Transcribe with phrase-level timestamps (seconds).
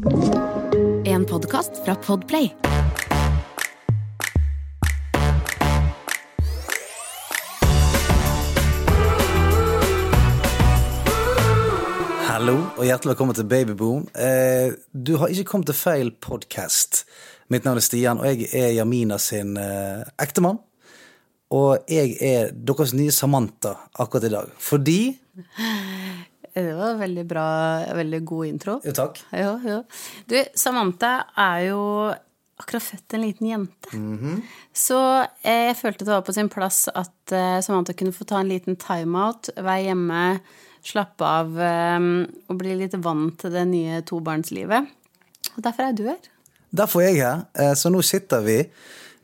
[0.00, 2.46] En podkast fra Podplay.
[12.24, 14.08] Hallo og hjertelig velkommen til Babyboom.
[14.16, 17.04] Eh, du har ikke kommet til feil podkast.
[17.52, 20.62] Mitt navn er Stian, og jeg er Jamina sin eh, ektemann.
[21.52, 24.56] Og jeg er deres nye Samantha akkurat i dag.
[24.56, 25.00] Fordi
[26.54, 27.46] Det var en veldig bra,
[27.96, 28.78] veldig god intro.
[28.84, 29.20] Jo, takk.
[29.36, 29.78] Jo, jo.
[30.30, 31.82] Du, Samantha er jo
[32.60, 34.00] akkurat født en liten jente.
[34.76, 34.98] Så
[35.42, 38.50] eh, jeg følte det var på sin plass at eh, Samantha kunne få ta en
[38.50, 40.24] liten timeout, være hjemme,
[40.84, 42.10] slappe av eh,
[42.48, 44.92] og bli litt vant til det nye tobarnslivet.
[45.56, 46.20] Og derfor er du her.
[46.70, 47.44] Derfor er jeg her.
[47.58, 48.60] Eh, så nå sitter vi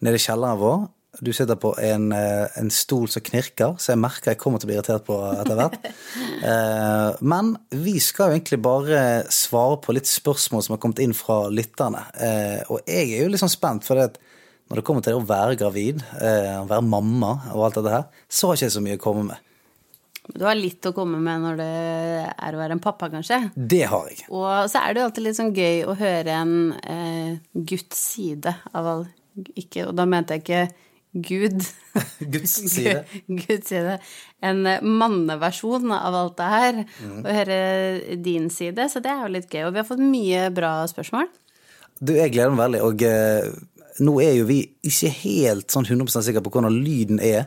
[0.05, 0.87] nede i kjelleren vår.
[1.21, 4.69] Du sitter på en, eh, en stol som knirker, så jeg merker jeg kommer til
[4.69, 5.81] å bli irritert på etter hvert.
[6.47, 8.99] Eh, Men vi skal jo egentlig bare
[9.33, 12.03] svare på litt spørsmål som har kommet inn fra lytterne.
[12.21, 14.19] Eh, Og jeg er jo litt sånn spent, for det at
[14.69, 16.05] når det kommer til det å være gravid,
[16.69, 19.39] være mamma og alt dette her, så har ikke jeg så mye å komme med.
[20.35, 21.69] Du har litt å komme med når det
[22.35, 23.39] er å være en pappa, kanskje.
[23.55, 24.25] Det har jeg.
[24.29, 28.57] Og så er det jo alltid litt sånn gøy å høre en eh, gutts side
[28.75, 30.61] av all ikke, Og da mente jeg ikke
[31.25, 31.63] Gud.
[32.35, 33.05] Guds side.
[33.27, 33.97] Guds side.
[34.45, 36.83] En eh, manneversjon av alt det her.
[37.01, 37.23] Mm.
[37.23, 37.61] Å høre
[38.23, 38.89] din side.
[38.93, 39.65] Så det er jo litt gøy.
[39.69, 41.31] Og vi har fått mye bra spørsmål.
[41.97, 43.47] Du, jeg gleder meg veldig, og eh,
[44.05, 47.47] nå er jo vi ikke helt sånn 100 sikre på hvordan lyden er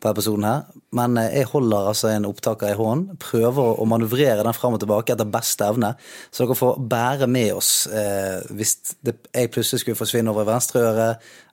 [0.00, 0.62] på episoden her,
[0.96, 4.80] men eh, jeg holder altså en opptaker i hånden, prøver å manøvrere den fram og
[4.82, 5.92] tilbake etter beste evne,
[6.32, 8.74] så dere får bære med oss eh, hvis
[9.06, 11.08] det, jeg plutselig skulle forsvinne over i venstre øre,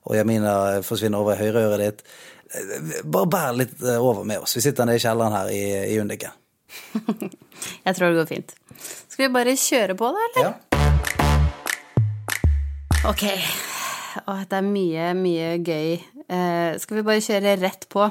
[0.08, 2.04] og Jamina forsvinner over i høyre øret ditt.
[2.56, 4.56] Eh, Bare bær litt eh, over med oss.
[4.56, 5.62] Vi sitter nede i kjelleren her i,
[5.92, 6.32] i Undiken.
[7.86, 8.54] Jeg tror det går fint.
[9.08, 10.44] Skal vi bare kjøre på, da, eller?
[10.46, 10.54] Ja.
[13.08, 13.24] Ok.
[14.28, 15.92] Å, det er mye, mye gøy.
[16.28, 18.06] Eh, skal vi bare kjøre rett på?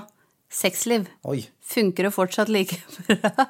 [0.53, 1.07] Sexliv.
[1.27, 1.41] Oi.
[1.67, 2.77] Funker det fortsatt like
[3.07, 3.47] bra?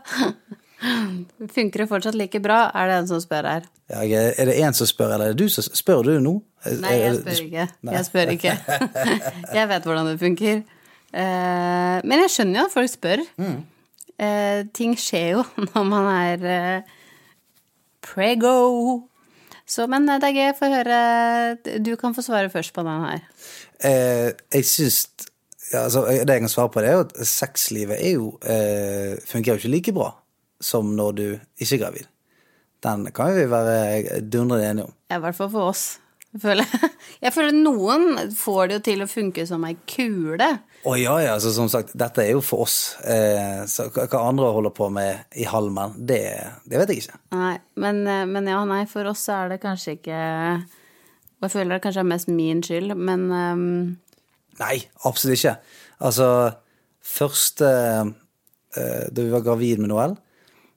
[1.53, 3.67] Funker det fortsatt like bra, er det en som spør her.
[3.89, 4.01] Ja,
[4.37, 6.33] er det en som spør, eller er det du som spør du nå?
[6.81, 7.67] Nei, jeg spør ikke.
[7.93, 8.53] Jeg spør ikke.
[9.55, 10.63] Jeg vet hvordan det funker.
[11.13, 13.23] Eh, Men jeg skjønner jo at folk spør.
[13.39, 13.59] Mm.
[14.75, 16.95] Ting skjer jo når man er eh,
[18.03, 19.05] prego.
[19.67, 20.99] Så, men eh, det er gøy å få høre
[21.85, 23.23] Du kan få svare først på den her.
[23.85, 24.99] Eh, jeg syns
[25.73, 29.17] ja, altså, Det jeg kan svare på, det er jo at sexlivet er jo, eh,
[29.27, 30.11] fungerer jo ikke like bra
[30.63, 31.25] som når du
[31.59, 32.09] ikke er gravid.
[32.83, 34.93] Den kan vi være dundrende enige om.
[35.09, 35.85] Ja, I hvert fall for oss.
[36.33, 36.71] Jeg føler,
[37.25, 40.49] jeg føler noen får det jo til å funke som ei kule.
[40.87, 42.95] Å ja, ja, Så, som sagt, dette er jo for oss.
[43.01, 46.23] Eh, så hva andre holder på med i halmen, det,
[46.69, 47.21] det vet jeg ikke.
[47.35, 50.19] Nei, men, eh, men ja, nei, for oss så er det kanskje ikke
[51.37, 53.81] Og jeg føler det kanskje er mest min skyld, men ehm,
[54.61, 55.57] Nei, absolutt ikke.
[55.99, 56.29] Altså,
[57.01, 58.07] først eh,
[58.77, 60.15] Da vi var gravid med Noel,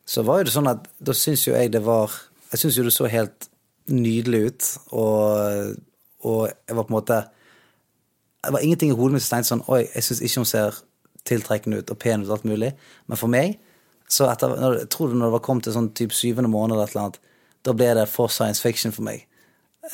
[0.07, 2.13] så var jo det sånn at da syns jo jeg det var
[2.53, 3.49] Jeg syns jo det så helt
[3.91, 5.75] nydelig ut, og,
[6.27, 7.19] og jeg var på en måte
[8.45, 10.81] Det var ingenting i hodet mitt som tenkte sånn Oi, jeg syns ikke hun ser
[11.29, 12.71] tiltrekkende ut og pen ut og alt mulig.
[13.07, 13.59] Men for meg,
[14.09, 16.75] så etter når, Jeg tror det når det var kommet til sånn type syvende måned
[16.75, 17.21] eller et eller annet,
[17.67, 19.27] da ble det for science fiction for meg.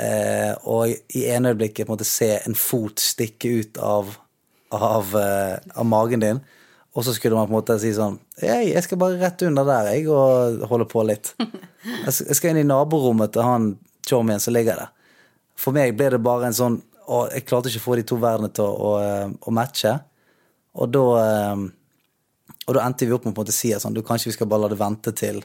[0.02, 4.08] Eh, og i ene øyeblikket på en måte se en fot stikke ut av,
[4.74, 6.40] av, eh, av magen din,
[6.96, 9.64] og så skulle man på en måte si sånn Hei, jeg skal bare rett under
[9.68, 11.30] der, jeg, og holde på litt.
[12.06, 13.68] Jeg skal- inn i naborommet til han
[14.08, 14.90] chommien som ligger der.
[15.56, 18.16] For meg ble det bare en sånn Og jeg klarte ikke å få de to
[18.18, 19.92] verdenene til å, å, å matche.
[20.74, 21.62] Og da eh,
[22.66, 24.64] Og da endte vi opp med å si at sånn, du kanskje vi skal bare
[24.66, 25.38] la det vente til,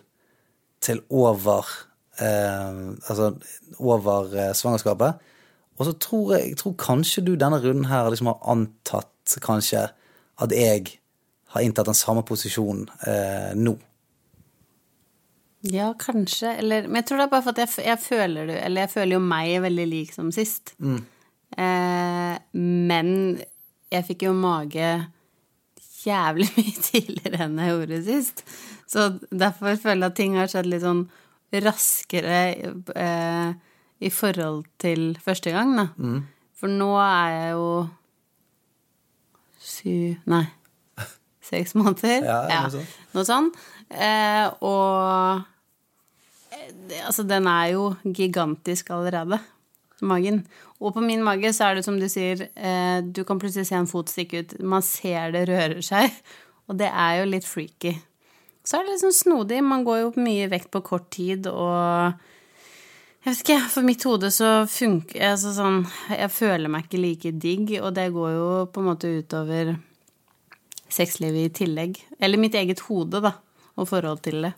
[0.81, 1.69] til over
[2.21, 3.31] Altså
[3.79, 5.21] over eh, svangerskapet.
[5.79, 9.87] Og så tror jeg, jeg tror kanskje du denne runden her liksom har antatt kanskje
[10.41, 10.97] at jeg
[11.53, 13.75] har inntatt den samme posisjonen eh, nå.
[15.71, 16.55] Ja, kanskje.
[16.57, 18.93] Eller, men jeg tror det er bare for at jeg, jeg føler det Eller jeg
[18.95, 20.73] føler jo meg veldig lik som sist.
[20.81, 23.09] Eh, men
[23.91, 24.93] jeg fikk jo mage
[26.01, 28.45] jævlig mye tidligere enn jeg gjorde sist.
[28.89, 31.05] Så derfor føler jeg at ting har skjedd litt sånn
[31.51, 32.41] raskere
[32.95, 33.53] eh,
[34.01, 35.87] i forhold til første gang, da.
[36.57, 37.69] For nå er jeg jo
[39.61, 40.43] syv Nei.
[41.51, 42.25] Seks måneder.
[42.25, 42.97] Ja, noe sånt.
[43.15, 43.61] Noe sånt.
[43.91, 45.41] Eh, og
[46.53, 49.41] eh, altså, den er jo gigantisk allerede,
[50.01, 50.45] magen.
[50.81, 53.77] Og på min mage så er det som du sier, eh, du kan plutselig se
[53.77, 54.55] en fot stikke ut.
[54.63, 56.13] Man ser det rører seg,
[56.69, 57.97] og det er jo litt freaky.
[58.63, 59.63] Så er det liksom snodig.
[59.63, 62.13] Man går jo mye vekt på kort tid, og
[63.21, 67.31] Jeg vet ikke, for mitt hode så funker altså sånn Jeg føler meg ikke like
[67.37, 69.75] digg, og det går jo på en måte utover
[70.91, 71.99] sexlivet i tillegg.
[72.19, 73.35] Eller mitt eget hode, da,
[73.77, 74.53] og forhold til det.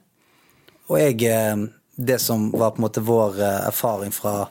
[0.89, 4.49] Og jeg eh, Det som var på en måte vår eh, erfaring fra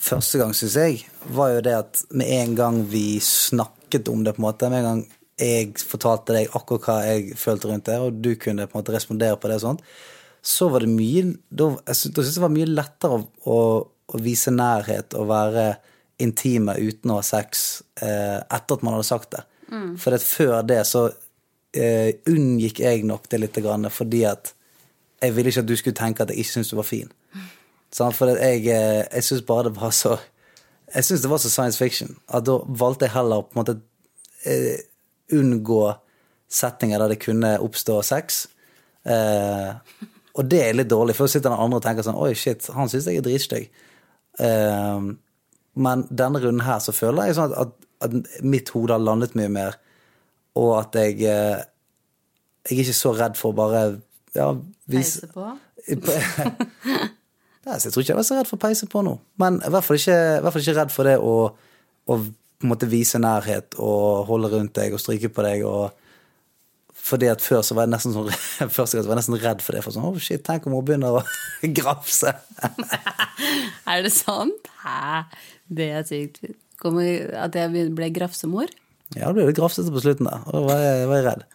[0.00, 4.34] første gang, syns jeg, var jo det at med en gang vi snakket om det,
[4.34, 5.04] på en måte, med en gang
[5.40, 8.94] jeg fortalte deg akkurat hva jeg følte rundt det, og du kunne på en måte
[8.94, 9.84] respondere på det, og sånt,
[10.40, 13.56] så var det mye Da, da syntes jeg det var mye lettere å, å,
[14.12, 15.66] å, vise nærhet og være
[16.20, 19.44] intime uten å ha sex eh, etter at man hadde sagt det.
[19.70, 19.92] Mm.
[20.00, 21.06] For før det så
[21.76, 24.52] eh, unngikk jeg nok det litt, grann, fordi at
[25.20, 27.12] jeg ville ikke at du skulle tenke at jeg ikke syntes du var fin.
[27.94, 30.16] Sånn, for jeg, eh, jeg syns bare det var så
[30.90, 33.76] Jeg syns det var så science fiction at da valgte jeg heller på en måte
[34.42, 34.80] eh,
[35.36, 35.82] unngå
[36.50, 38.44] settinger der det kunne oppstå sex.
[39.06, 39.70] Eh,
[40.38, 42.66] og det er litt dårlig, for så sitter den andre og tenker sånn Oi, shit,
[42.74, 43.70] han syns jeg er dritstygg.
[44.42, 45.06] Eh,
[45.80, 47.74] men denne runden her så føler jeg sånn at,
[48.04, 49.78] at, mitt hode har landet mye mer,
[50.58, 51.60] og at jeg eh,
[52.68, 53.82] Jeg er ikke så redd for å bare
[54.36, 54.50] ja,
[54.90, 55.46] vise Peise på?
[57.70, 59.14] jeg tror ikke jeg var så redd for å peise på nå.
[59.40, 61.34] Men i hvert fall ikke, hvert fall ikke redd for det å,
[62.04, 62.18] å
[62.60, 65.96] på en måte vise nærhet og holde rundt deg og stryke på deg og
[67.00, 68.28] fordi at Før så var jeg nesten sånn,
[68.76, 69.84] første gang så var jeg nesten redd for det.
[69.86, 71.22] For sånn, oh shit, Tenk om hun begynner å
[71.78, 72.34] grafse.
[73.90, 74.68] er det sant?
[74.84, 75.22] Hæ?
[75.70, 76.44] Det er sykt.
[76.80, 78.70] Kommer at jeg ble grafsemor?
[79.16, 80.44] Ja, da ble det grafsete på slutten der.
[80.46, 81.46] Og da var jeg, var jeg redd.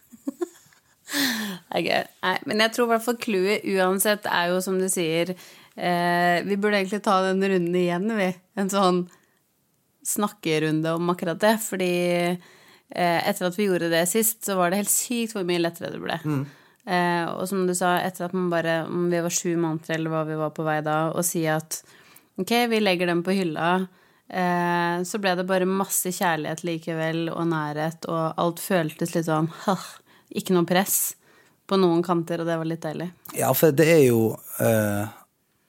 [1.70, 2.02] okay.
[2.26, 6.42] Nei, men jeg tror i hvert fall clouet uansett er jo som du sier eh,
[6.42, 8.32] Vi burde egentlig ta den runden igjen, vi.
[8.58, 9.04] En sånn
[10.06, 11.56] snakkerunde om akkurat det.
[11.64, 11.94] Fordi
[12.90, 15.90] Eh, etter at vi gjorde det sist, så var det helt sykt hvor mye lettere
[15.94, 16.18] det ble.
[16.22, 16.42] Mm.
[16.86, 20.12] Eh, og som du sa, etter at man bare, om vi var sju måneder eller
[20.12, 21.80] hva vi var på vei da, og si at
[22.38, 23.72] ok, vi legger dem på hylla,
[24.30, 29.50] eh, så ble det bare masse kjærlighet likevel, og nærhet, og alt føltes litt sånn
[30.38, 31.16] ikke noe press
[31.66, 33.10] på noen kanter, og det var litt deilig.
[33.34, 34.20] Ja, for det er jo
[34.62, 35.10] uh,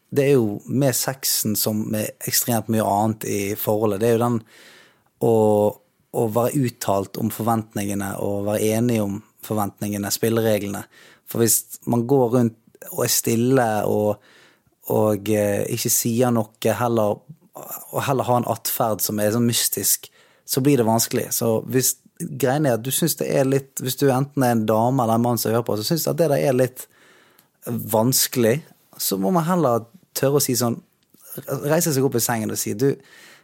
[0.09, 4.00] Det er jo med sexen som med ekstremt mye annet i forholdet.
[4.01, 4.39] Det er jo den
[5.27, 5.36] å
[6.18, 10.83] å være uttalt om forventningene og være enig om forventningene, spillereglene.
[11.27, 12.57] For hvis man går rundt
[12.94, 14.24] og er stille og,
[14.94, 17.19] og eh, ikke sier noe, heller,
[17.57, 20.09] og heller har en atferd som er sånn mystisk,
[20.48, 21.27] så blir det vanskelig.
[21.36, 24.63] Så hvis greien er at du syns det er litt Hvis du enten er en
[24.65, 26.88] dame eller en mann som hører på, så syns du at det der er litt
[27.68, 28.62] vanskelig,
[28.98, 29.83] så må man heller
[30.18, 30.80] tørre å si sånn
[31.38, 32.88] Reise seg opp i sengen og si du,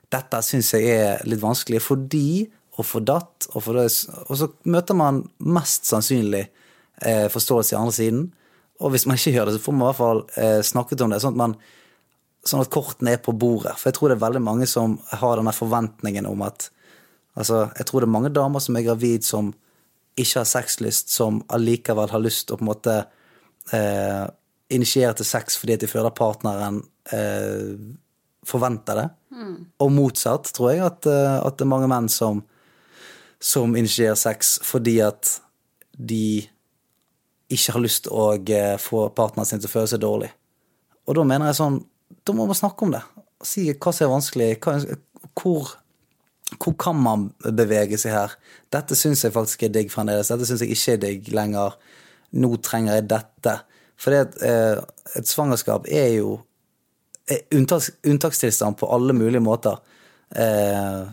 [0.09, 3.85] dette syns jeg er litt vanskelig fordi og for datt, og for det.
[4.25, 6.47] Og så møter man mest sannsynlig
[7.05, 8.23] eh, forståelse i andre siden.
[8.81, 11.13] Og hvis man ikke gjør det, så får man i hvert fall eh, snakket om
[11.13, 11.53] det, sånn at, man,
[12.49, 13.75] sånn at kortene er på bordet.
[13.77, 16.71] For jeg tror det er veldig mange som har denne forventningen om at
[17.33, 19.47] Altså, jeg tror det er mange damer som er gravid som
[20.21, 22.93] ikke har sexlyst, som allikevel har lyst til å på en måte
[23.73, 24.25] eh,
[24.73, 26.81] initiere til sex fordi de føler partneren
[27.13, 27.75] eh,
[28.47, 29.05] forventer det.
[29.33, 29.55] Mm.
[29.85, 32.43] Og motsatt, tror jeg, at, eh, at, det er mange menn som
[33.43, 35.37] som initierer sex fordi at
[35.93, 36.45] de
[37.51, 40.29] ikke har lyst til å eh, få partneren sin til å føle seg dårlig.
[41.03, 41.81] Og da mener jeg sånn
[42.23, 43.01] Da må man snakke om det.
[43.43, 44.47] Si hva som er vanskelig.
[44.63, 44.77] Hva,
[45.35, 45.71] hvor,
[46.55, 48.35] hvor, kan man bevege seg her?
[48.71, 50.29] Dette syns jeg faktisk er digg fremdeles.
[50.31, 51.75] Dette syns jeg ikke er digg lenger.
[52.39, 53.57] Nå trenger jeg dette.
[53.99, 54.79] For det, eh,
[55.17, 56.37] et svangerskap er jo
[57.55, 59.79] unntaks, unntakstilstand på alle mulige måter.
[60.35, 61.03] Eh,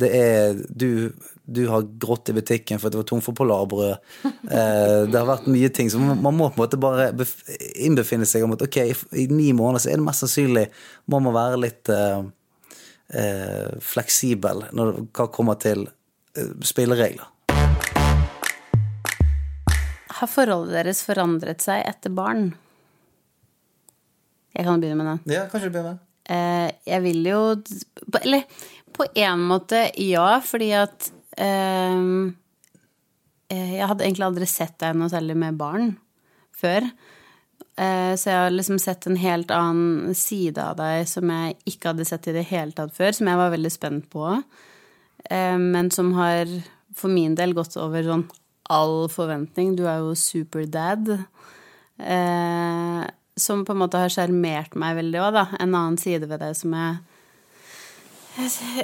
[0.00, 1.12] det er du,
[1.44, 3.96] du, har grått i butikken for at det var tom for polarbrød.
[4.50, 5.90] Eh, det har vært mye ting.
[5.92, 7.10] Så man, må på en måte bare
[7.82, 8.78] innbefinne seg om at ok,
[9.18, 10.66] i ni måneder så er det mest sannsynlig
[11.10, 11.92] må man være litt
[13.82, 15.88] fleksibel når hva kommer til
[16.62, 17.26] spilleregler.
[20.20, 22.50] Har forholdet deres forandret seg etter barn?
[24.52, 25.20] Jeg kan begynne med den.
[25.32, 27.40] Ja, kanskje du begynner eh, Jeg vil jo
[28.20, 28.42] Eller
[28.92, 31.06] på en måte ja, fordi at
[31.40, 32.02] eh,
[33.54, 35.94] Jeg hadde egentlig aldri sett deg noe særlig med barn
[36.60, 36.84] før.
[37.80, 42.04] Så jeg har liksom sett en helt annen side av deg som jeg ikke hadde
[42.04, 44.34] sett i det hele tatt før, som jeg var veldig spent på.
[45.30, 46.50] Men som har
[46.92, 48.26] for min del gått over sånn
[48.70, 49.74] all forventning.
[49.78, 51.10] Du er jo superdad.
[51.98, 53.02] Eh,
[53.40, 55.46] som på en måte har sjarmert meg veldig òg, da.
[55.58, 57.00] En annen side ved det som jeg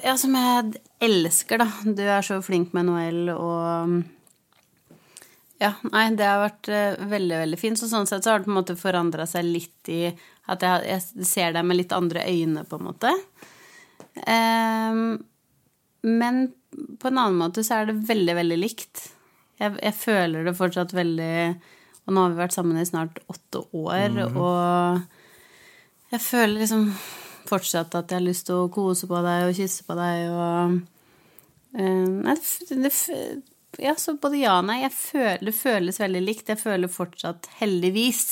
[0.03, 1.69] ja, som jeg elsker, da.
[1.97, 4.03] Du er så flink med Noel, og
[5.57, 7.79] Ja, nei, det har vært eh, veldig, veldig fint.
[7.81, 10.11] Så sånn sett så har det på en måte forandra seg litt i
[10.53, 13.13] at jeg, jeg ser deg med litt andre øyne, på en måte.
[14.29, 15.17] Ehm,
[16.05, 16.43] men
[17.01, 19.07] på en annen måte så er det veldig, veldig likt.
[19.61, 21.37] Jeg, jeg føler det fortsatt veldig
[22.07, 25.01] Og nå har vi vært sammen i snart åtte år, og
[26.13, 26.91] jeg føler liksom
[27.47, 30.77] fortsatt at jeg har lyst til å kose på deg og kysse på deg og
[31.77, 32.37] Eh, Nei,
[32.69, 32.93] det, det,
[33.83, 34.81] ja, så både ja og nei.
[34.85, 36.53] Jeg føler, det føles veldig likt.
[36.53, 38.23] Jeg føler fortsatt, heldigvis,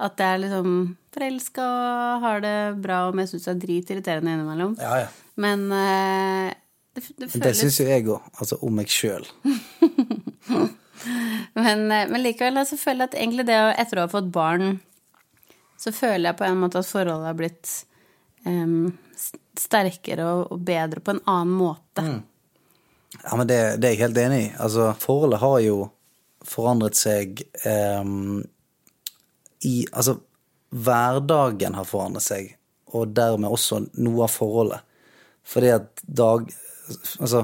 [0.00, 0.70] at jeg er liksom
[1.16, 4.76] forelska og har det bra, om jeg syns det er dritirriterende innimellom.
[4.80, 5.10] Ja, ja.
[5.40, 6.54] Men eh,
[6.96, 9.28] det, det Det syns jo jeg òg, altså om meg sjøl.
[11.56, 14.78] Men, eh, men likevel så føler jeg at egentlig det etter å ha fått barn,
[15.80, 17.72] så føler jeg på en måte at forholdet har blitt
[18.44, 18.92] um,
[19.56, 22.04] sterkere og, og bedre på en annen måte.
[23.22, 24.50] Ja, men det, det er jeg helt enig i.
[24.60, 25.78] Altså, forholdet har jo
[26.46, 28.44] forandret seg um,
[29.64, 30.18] i Altså,
[30.76, 32.52] hverdagen har forandret seg,
[32.92, 34.84] og dermed også noe av forholdet.
[35.46, 36.48] Fordi at dag
[37.18, 37.40] Altså,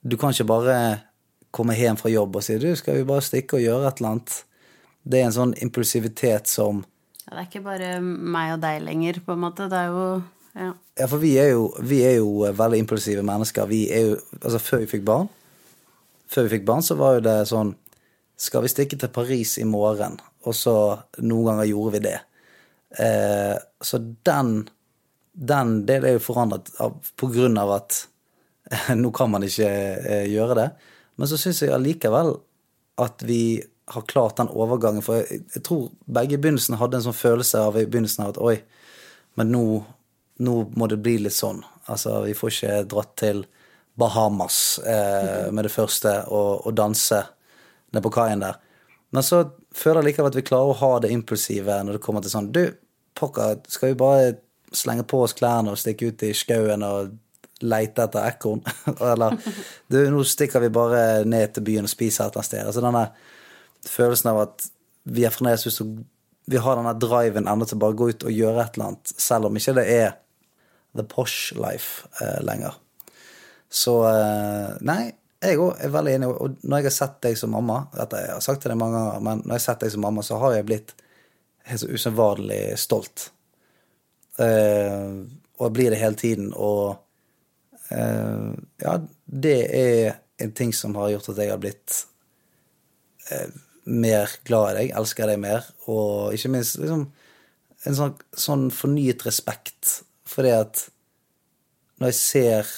[0.00, 0.76] du kan ikke bare
[1.56, 4.14] komme hjem fra jobb og si du, skal vi bare stikke og gjøre et eller
[4.14, 4.36] annet?
[5.06, 6.84] Det er en sånn impulsivitet som
[7.26, 9.66] Ja, det er ikke bare meg og deg lenger, på en måte.
[9.70, 10.06] Det er jo
[10.56, 10.70] ja.
[10.96, 13.66] Ja, for vi er, jo, vi er jo veldig impulsive mennesker.
[13.68, 15.28] Vi er jo, altså Før vi fikk barn,
[16.32, 17.74] Før vi fikk barn, så var jo det sånn
[18.40, 20.16] Skal vi stikke til Paris i morgen?
[20.46, 20.74] Og så
[21.20, 22.18] noen ganger gjorde vi det.
[23.02, 24.52] Eh, så den,
[25.34, 27.98] den del er jo forandret av, på grunn av at
[29.00, 30.68] nå kan man ikke eh, gjøre det.
[31.16, 32.34] Men så syns jeg allikevel
[33.02, 35.04] at vi har klart den overgangen.
[35.04, 38.34] For jeg, jeg tror begge i begynnelsen hadde en sånn følelse av i begynnelsen av
[38.34, 38.56] at oi,
[39.38, 39.64] men nå,
[40.42, 41.62] nå må det bli litt sånn.
[41.86, 43.44] Altså, vi får ikke dratt til
[43.96, 47.22] Bahamas eh, med det første og, og danse
[47.94, 48.58] nede på kaien der.
[49.14, 49.44] Men så
[49.76, 52.50] føler jeg likevel at vi klarer å ha det impulsive når det kommer til sånn
[52.52, 52.64] Du,
[53.16, 54.34] pokker, skal vi bare
[54.76, 57.14] slenge på oss klærne og stikke ut i skauen og
[57.64, 58.62] leite etter ekorn?
[59.12, 59.38] Eller
[59.88, 62.66] du, nå stikker vi bare ned til byen og spiser et eller annet sted.
[62.66, 63.06] Altså denne
[63.86, 64.68] følelsen av at
[65.16, 65.86] vi er fremdeles ute
[66.50, 69.12] Vi har denne driven ennå til bare å gå ut og gjøre et eller annet,
[69.18, 70.10] selv om ikke det er
[70.96, 72.76] the posh life eh, lenger.
[73.68, 75.10] Så eh, nei,
[75.42, 76.28] jeg òg er veldig enig.
[76.30, 79.00] Og når jeg har sett deg som mamma Dette jeg har sagt til deg mange
[79.00, 80.94] ganger, men når jeg har sett deg som mamma, så har jeg blitt
[81.66, 83.30] helt så usedvanlig stolt.
[84.42, 85.10] Eh,
[85.56, 86.52] og jeg blir det hele tiden.
[86.54, 86.96] Og
[87.90, 88.94] ja,
[89.26, 92.00] det er en ting som har gjort at jeg har blitt
[93.30, 93.52] eh,
[93.86, 97.06] mer glad i deg, elsker deg mer, og ikke minst liksom
[97.86, 100.02] en sånn, sånn fornyet respekt.
[100.26, 100.80] for det at
[102.00, 102.70] når jeg ser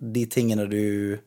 [0.00, 1.20] de tingene du,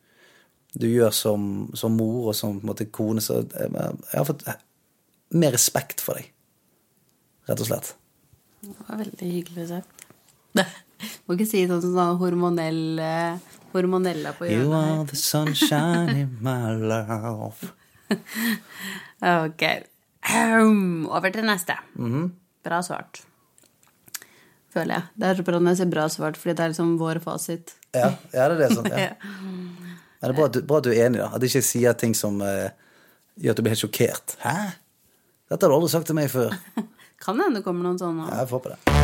[0.74, 1.44] du gjør som,
[1.78, 4.44] som mor og som måte, kone, så jeg, jeg har fått
[5.34, 6.32] mer respekt for deg.
[7.48, 7.94] Rett og slett.
[8.64, 10.04] Det var veldig hyggelig sagt.
[11.26, 14.64] Må ikke si sånn som sånn hormonell eh, hormonella på hjørnet.
[14.64, 17.72] You are the sunshine in my love.
[19.24, 19.62] Ok.
[20.28, 21.78] Um, Over til neste.
[22.64, 23.22] Bra svart.
[24.74, 25.06] Føler jeg.
[25.16, 27.76] Det er så bra når jeg sier bra svart, fordi det er liksom vår fasit.
[27.94, 28.70] Ja, ja det er det.
[28.74, 29.12] Sånn, ja.
[29.22, 31.30] Men det er bra bra at du er enig, da.
[31.30, 32.68] At du ikke sier ting som uh,
[33.38, 34.36] gjør at du blir helt sjokkert.
[34.44, 34.56] Hæ?
[35.52, 36.56] Dette har du aldri sagt til meg før.
[37.24, 38.28] Kan hende det kommer noen sånne.
[38.28, 39.03] Ja, jeg får på det.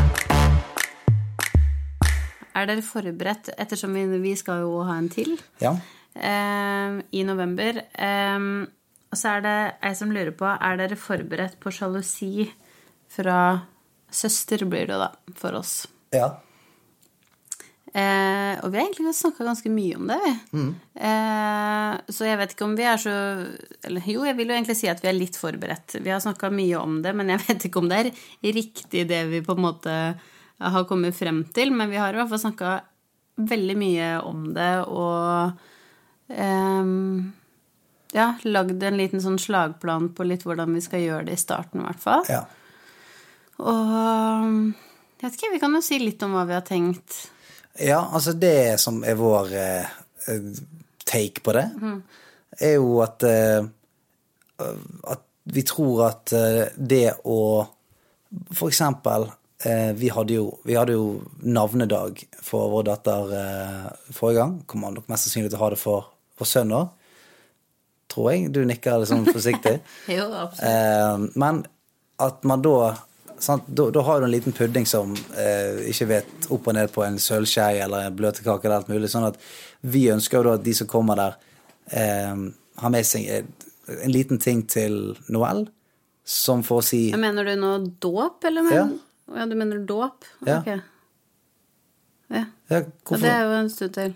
[2.55, 5.75] Er dere forberedt, ettersom vi, vi skal jo ha en til Ja.
[6.15, 8.39] eh, i november eh,
[9.11, 12.49] Og så er det ei som lurer på Er dere forberedt på sjalusi
[13.11, 13.61] fra
[14.11, 15.87] søster, blir det da, for oss.
[16.15, 16.29] ja.
[17.91, 20.19] Eh, og vi har egentlig snakka ganske mye om det,
[20.55, 20.67] vi.
[20.95, 23.15] Eh, så jeg vet ikke om vi er så
[23.89, 25.97] Eller jo, jeg vil jo egentlig si at vi er litt forberedt.
[25.99, 28.13] Vi har snakka mye om det, men jeg vet ikke om det er
[28.55, 29.97] riktig det vi på en måte
[30.61, 31.73] har kommet frem til.
[31.73, 32.79] Men vi har i hvert fall snakka
[33.51, 35.53] veldig mye om det og
[36.29, 37.31] um,
[38.13, 41.81] ja, lagd en liten sånn slagplan på litt hvordan vi skal gjøre det i starten,
[41.81, 42.25] i hvert fall.
[42.29, 42.45] ja.
[43.61, 43.91] Og
[45.21, 47.17] jeg vet ikke, vi kan jo si litt om hva vi har tenkt.
[47.77, 49.91] Ja, altså det som er vår eh,
[51.05, 51.67] take på det,
[52.61, 53.69] er jo at eh,
[54.61, 57.41] at vi tror at eh, det å
[58.55, 59.25] For eksempel,
[59.61, 64.55] vi hadde jo, vi hadde jo navnedag for vår datter eh, forrige gang.
[64.71, 66.07] Kommer nok mest sannsynlig til å ha det for,
[66.39, 66.89] for sønn òg.
[68.11, 68.49] Tror jeg.
[68.55, 69.77] Du nikker sånn forsiktig.
[70.17, 70.65] Jo, absolutt.
[70.65, 71.61] Eh, men
[72.21, 72.95] at man da
[73.43, 76.93] sant, da, da har du en liten pudding som eh, ikke vet opp og ned
[76.93, 79.11] på en sølvskei eller en bløtkake eller alt mulig.
[79.13, 79.39] Sånn at
[79.81, 81.37] vi ønsker jo da at de som kommer der,
[81.93, 82.47] eh,
[82.81, 83.69] har med seg eh,
[84.01, 85.67] en liten ting til Noel,
[86.25, 88.67] som for å si Mener du nå dåp, eller?
[88.67, 88.77] Men...
[88.77, 89.07] Ja.
[89.37, 89.47] Ja.
[89.47, 90.27] Du mener dåp?
[90.47, 90.61] Ja.
[90.61, 90.73] Ok.
[92.31, 92.45] Ja.
[92.71, 93.23] ja, hvorfor?
[93.25, 94.13] det er jo en stund til.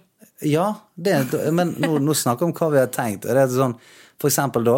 [0.46, 1.16] Ja, det,
[1.52, 3.26] men nå, nå snakker vi om hva vi har tenkt.
[3.26, 3.76] Det er sånn,
[4.20, 4.76] for eksempel da,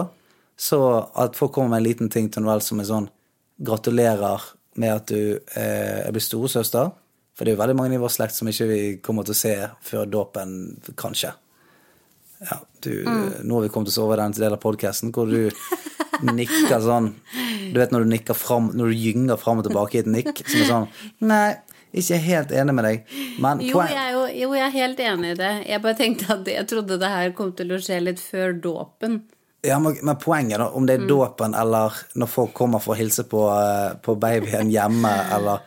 [0.57, 0.81] så
[1.19, 3.11] at folk kommer med en liten ting til Noel som er sånn
[3.57, 4.43] Gratulerer
[4.77, 6.91] med at du eh, er blitt storesøster.
[7.37, 9.39] For det er jo veldig mange i vår slekt som ikke vi kommer til å
[9.39, 10.51] se før dåpen,
[10.97, 11.33] kanskje.
[12.45, 15.49] Ja, du, Nå har vi kommet oss over den delen av podkasten hvor du
[16.37, 17.15] nikker sånn
[17.73, 20.43] Du vet når du nikker fram, når du gynger fram og tilbake i et nikk
[20.47, 20.87] som er sånn
[21.31, 21.55] Nei,
[21.97, 23.15] ikke helt enig med deg.
[23.41, 25.53] Men Jo jeg, jo, jo, jeg er helt enig i det.
[25.71, 29.23] Jeg bare tenkte at jeg trodde det her kom til å skje litt før dåpen.
[29.65, 32.99] Ja, men, men poenget, da, om det er dåpen eller når folk kommer for å
[33.01, 35.65] hilse på, eh, på babyen hjemme eller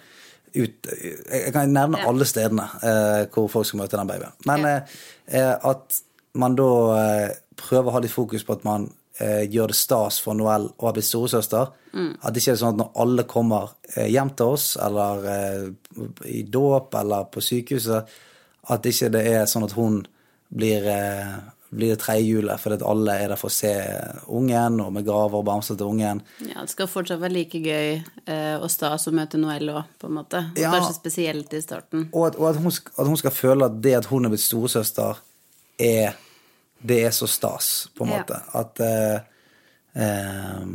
[0.56, 0.88] ut
[1.29, 4.32] Jeg kan nevne alle stedene eh, hvor folk skal møte den babyen.
[4.50, 4.75] Men Ja.
[4.77, 6.00] eh, eh, at
[6.39, 8.88] man da eh, prøver å ha litt fokus på at man
[9.19, 11.69] eh, gjør det stas for Noel å ha blitt storesøster.
[12.21, 15.69] At det ikke er sånn at når alle kommer eh, hjem til oss, eller eh,
[16.29, 18.05] i dåp eller på sykehuset,
[18.69, 20.03] at ikke det er sånn at hun
[20.53, 21.39] blir, eh,
[21.73, 23.71] blir det tredje hjulet fordi at alle er der for å se
[24.29, 26.21] ungen, og med gaver og bamser til ungen.
[26.45, 30.07] Ja, Det skal fortsatt være like gøy eh, og stas å møte Noel òg, på
[30.09, 30.43] en måte.
[30.53, 30.71] Og Ja.
[30.77, 32.07] kanskje spesielt i starten.
[32.13, 34.45] Og at, og at, hun, at hun skal føle at det at hun er blitt
[34.45, 35.17] storesøster,
[35.79, 36.13] er
[36.81, 38.19] Det er så stas, på en Ja.
[38.21, 38.39] måte.
[38.55, 39.19] At eh,
[39.95, 40.65] eh,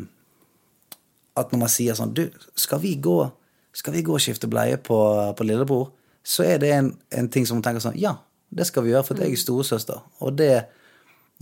[1.37, 3.30] At når man sier sånn Du, skal vi gå,
[3.75, 4.99] skal vi gå og skifte bleie på,
[5.37, 5.90] på lillebror?
[6.25, 8.16] Så er det en, en ting som hun tenker sånn Ja,
[8.54, 10.02] det skal vi gjøre, for jeg er storesøster.
[10.20, 10.66] Og det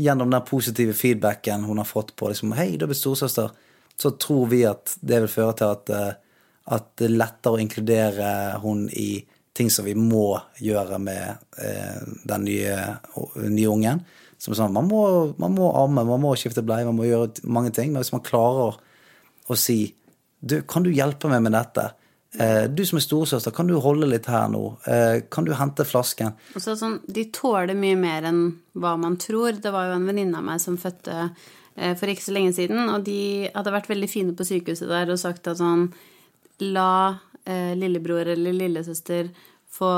[0.00, 3.50] gjennom den positive feedbacken hun har fått på liksom, Hei, du er blitt storesøster.
[4.00, 6.14] Så tror vi at det vil føre til at, eh,
[6.72, 8.30] at det er lettere å inkludere
[8.62, 12.76] hun i ting som vi må gjøre med eh, den nye,
[13.52, 14.00] nye ungen.
[14.42, 15.02] Som er sånn, man må,
[15.38, 17.92] man må amme, man må skifte bleie, man må gjøre mange ting.
[17.92, 18.78] Men hvis man klarer
[19.46, 19.92] å si
[20.42, 21.92] du, kan du hjelpe meg med dette?
[22.40, 24.64] Eh, du som er storesøster, kan du holde litt her nå?
[24.90, 26.34] Eh, kan du hente flasken?
[26.56, 28.42] Og så sånn, De tåler mye mer enn
[28.74, 29.60] hva man tror.
[29.62, 31.18] Det var jo en venninne av meg som fødte
[31.76, 35.12] eh, for ikke så lenge siden, og de hadde vært veldig fine på sykehuset der
[35.12, 35.92] og sagt at sånn
[36.62, 37.14] La
[37.46, 39.30] eh, lillebror eller lillesøster
[39.72, 39.88] få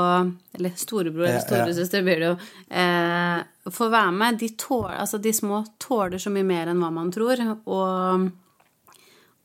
[0.55, 2.35] Eller storebror eller storesøster blir det jo.
[2.69, 4.39] Eh, få være med.
[4.39, 7.43] De, tål, altså, de små tåler så mye mer enn hva man tror.
[7.65, 8.29] Og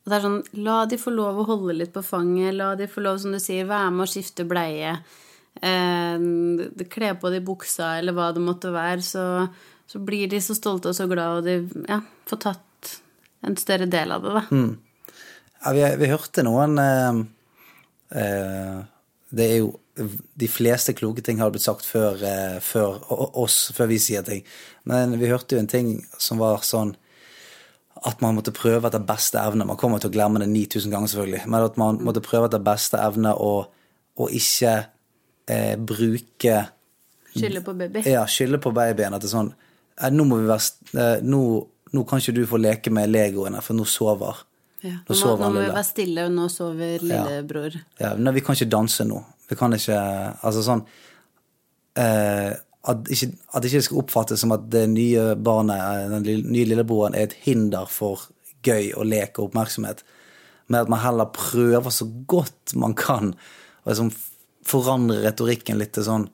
[0.00, 2.54] og det er sånn, La de få lov å holde litt på fanget.
[2.56, 4.94] La de få lov, som du sier, være med å skifte bleie.
[5.60, 6.22] Eh,
[6.94, 9.04] kle på de buksa, eller hva det måtte være.
[9.04, 9.24] Så,
[9.90, 12.94] så blir de så stolte og så glade, og de ja, får tatt
[13.46, 14.42] en større del av det, da.
[15.60, 17.18] Ja, vi, vi hørte noen eh,
[18.16, 18.76] eh,
[19.28, 23.90] Det er jo De fleste kloke ting har blitt sagt før, eh, før oss, før
[23.90, 24.44] vi sier ting.
[24.88, 26.94] Men vi hørte jo en ting som var sånn
[28.06, 29.66] at man måtte prøve etter beste evne.
[29.68, 31.42] Man kommer til å glemme det 9000 ganger, selvfølgelig.
[31.46, 33.52] Men at man måtte prøve etter beste evne å,
[34.16, 34.76] å ikke
[35.50, 36.60] eh, bruke
[37.30, 38.02] Skylde på baby.
[38.10, 39.14] ja, skylde på babyen.
[39.14, 41.42] At det er sånn eh, Nå må vi være eh, nå,
[41.94, 44.46] nå kan ikke du få leke med legoene, for nå sover
[44.80, 44.96] Ja.
[45.04, 47.74] Nå Nå, må, vi være stille, og nå sover lillebror.
[48.00, 49.18] Ja, nei, vi kan ikke danse nå.
[49.50, 49.98] Vi kan ikke
[50.46, 50.84] Altså sånn
[51.98, 52.52] eh,
[52.88, 53.34] at, ikke,
[53.66, 57.90] ikke skal oppfattes som at det nye barnet, eh, den nye lillebroren, er et hinder
[57.90, 58.30] for
[58.64, 60.02] gøy og lek og oppmerksomhet.
[60.68, 64.12] Men at man heller prøver så godt man kan å liksom
[64.66, 66.28] forandre retorikken litt til sånn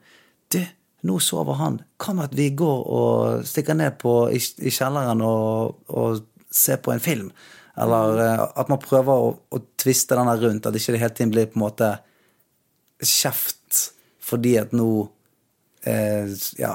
[0.52, 0.61] Du,
[1.07, 1.81] nå sover han.
[1.98, 6.92] Kan at vi går og stikker ned på, i, i kjelleren og, og ser på
[6.94, 7.33] en film?
[7.76, 11.35] Eller eh, at man prøver å, å tviste den rundt, at ikke det hele tiden
[11.35, 11.90] blir på en måte
[13.02, 13.92] kjeft
[14.26, 14.88] fordi at nå
[15.87, 16.74] eh, Ja,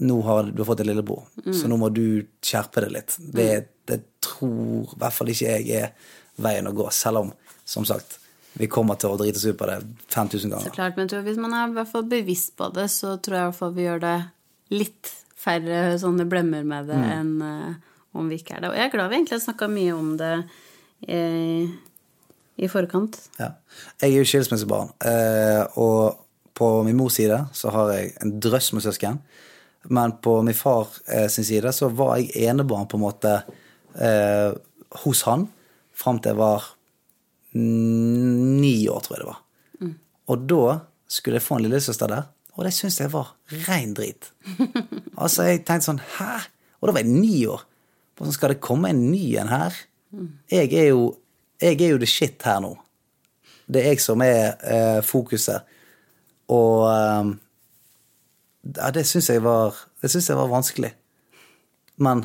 [0.00, 3.16] nå har du fått en lillebror, så nå må du skjerpe deg litt.
[3.20, 3.50] Det,
[3.90, 7.32] det tror i hvert fall ikke jeg er veien å gå, selv om,
[7.68, 8.16] som sagt,
[8.56, 9.76] vi kommer til å drite oss ut på det
[10.08, 10.72] 5000 Så ganger.
[10.74, 13.50] klart, men hvis man er i hvert fall bevisst på det, så tror jeg i
[13.50, 14.16] hvert fall vi gjør det
[14.74, 17.70] litt færre sånne blemmer med det enn uh,
[18.18, 18.72] om vi ikke er det.
[18.72, 20.32] Og jeg er glad vi egentlig har snakka mye om det
[21.06, 21.20] i,
[22.58, 23.18] i forkant.
[23.38, 23.52] Ja.
[24.00, 28.72] Jeg er jo skilsmissebarn, eh, og på min mors side så har jeg en drøss
[28.76, 29.20] med søsken.
[29.88, 33.38] Men på min far eh, sin side så var jeg enebarn på en måte
[33.96, 34.50] eh,
[35.04, 35.46] hos han
[35.96, 36.66] fram til jeg var
[37.54, 39.40] mm, ni år, tror jeg det var.
[40.30, 40.76] Og da
[41.10, 43.32] skulle jeg få en lillesøster der, og det syntes jeg var
[43.66, 44.30] rein drit.
[45.22, 46.32] altså, jeg tenkte sånn Hæ?
[46.80, 47.64] Og da var jeg ni år.
[48.16, 49.76] Hvordan skal det komme en ny en her?
[50.50, 51.10] Jeg er jo,
[51.60, 52.74] jeg er jo the shit her nå.
[53.70, 55.62] Det er jeg som er eh, fokuset.
[56.50, 57.30] Og eh,
[58.76, 60.90] ja, det syns jeg var Det syns jeg var vanskelig.
[62.00, 62.24] Men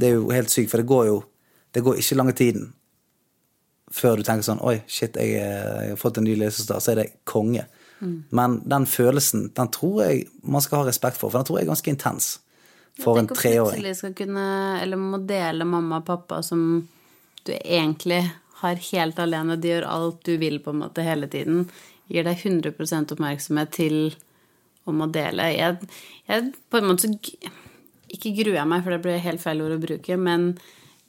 [0.00, 1.18] Det er jo helt sykt, for det går jo
[1.74, 2.72] det går ikke lange tiden
[3.94, 6.82] før du tenker sånn Oi, shit, jeg, jeg har fått en ny lesestart.
[6.82, 7.64] så er det konge.
[8.30, 11.66] Men den følelsen, den tror jeg man skal ha respekt for, for den tror jeg
[11.66, 12.28] er ganske intens
[13.02, 13.76] for en Tenk om treåring.
[13.82, 14.46] plutselig skal kunne,
[14.82, 16.62] eller må dele mamma og pappa som
[17.48, 18.24] du egentlig
[18.60, 19.56] har helt alene.
[19.56, 21.64] De gjør alt du vil på en måte hele tiden.
[22.10, 23.96] Gir deg 100 oppmerksomhet til
[24.90, 25.50] om å dele.
[25.54, 25.90] Jeg,
[26.28, 27.48] jeg på en måte så
[28.10, 30.48] Ikke gruer jeg meg, for det blir helt feil ord å bruke, men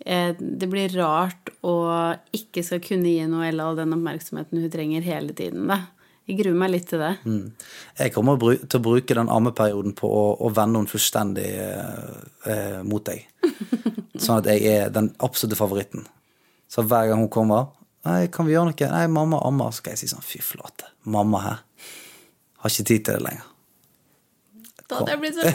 [0.06, 1.74] eh, det blir rart å
[2.38, 5.80] ikke skal kunne gi Noelle all den oppmerksomheten hun trenger hele tiden, da.
[6.30, 7.15] Jeg gruer meg litt til det.
[7.98, 12.13] Jeg kommer til å bruke den ammeperioden på å, å vende henne fullstendig eh,
[12.46, 13.26] eh, mot deg.
[14.22, 16.06] Sånn at jeg er den absolutte favoritten.
[16.71, 18.88] Så hver gang hun kommer Nei, kan vi gjøre noe?
[18.89, 19.69] Nei, mamma ammer.
[19.69, 20.88] Så skal jeg si sånn, fy flate.
[21.05, 21.60] Mamma her.
[22.63, 23.45] Har ikke tid til det lenger.
[24.89, 25.53] Da hadde jeg blitt så lei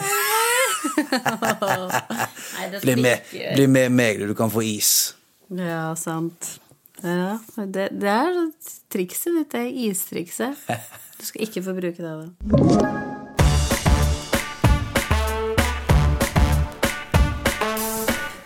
[2.85, 4.31] Bli med, bli med meg, du.
[4.31, 4.93] Du kan få is.
[5.51, 6.55] Ja, sant.
[7.03, 7.35] Ja,
[7.67, 8.39] det, det er
[8.95, 10.55] trikset ditt, det istrikset.
[11.17, 13.26] Du skal ikke få bruke det, da.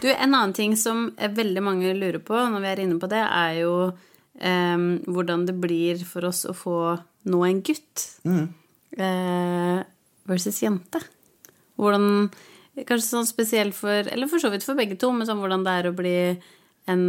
[0.01, 3.21] Du, en annen ting som veldig mange lurer på når vi er inne på det,
[3.21, 3.73] er jo
[4.41, 6.77] eh, hvordan det blir for oss å få
[7.29, 9.83] nå en gutt eh,
[10.29, 11.03] versus jente.
[11.77, 12.31] Hvordan
[12.71, 15.73] Kanskje sånn spesielt for Eller for så vidt for begge to, men sånn hvordan det
[15.75, 16.17] er å bli
[16.89, 17.01] en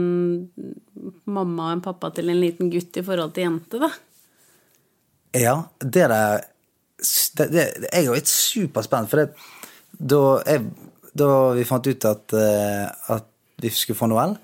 [1.25, 3.89] mamma og en pappa til en liten gutt i forhold til jente, da.
[5.39, 9.47] Ja, det er det, det, Jeg er jo litt superspent, for det,
[9.97, 13.29] da, jeg, da vi fant ut at, eh, at
[13.63, 14.37] vi skulle få Noel,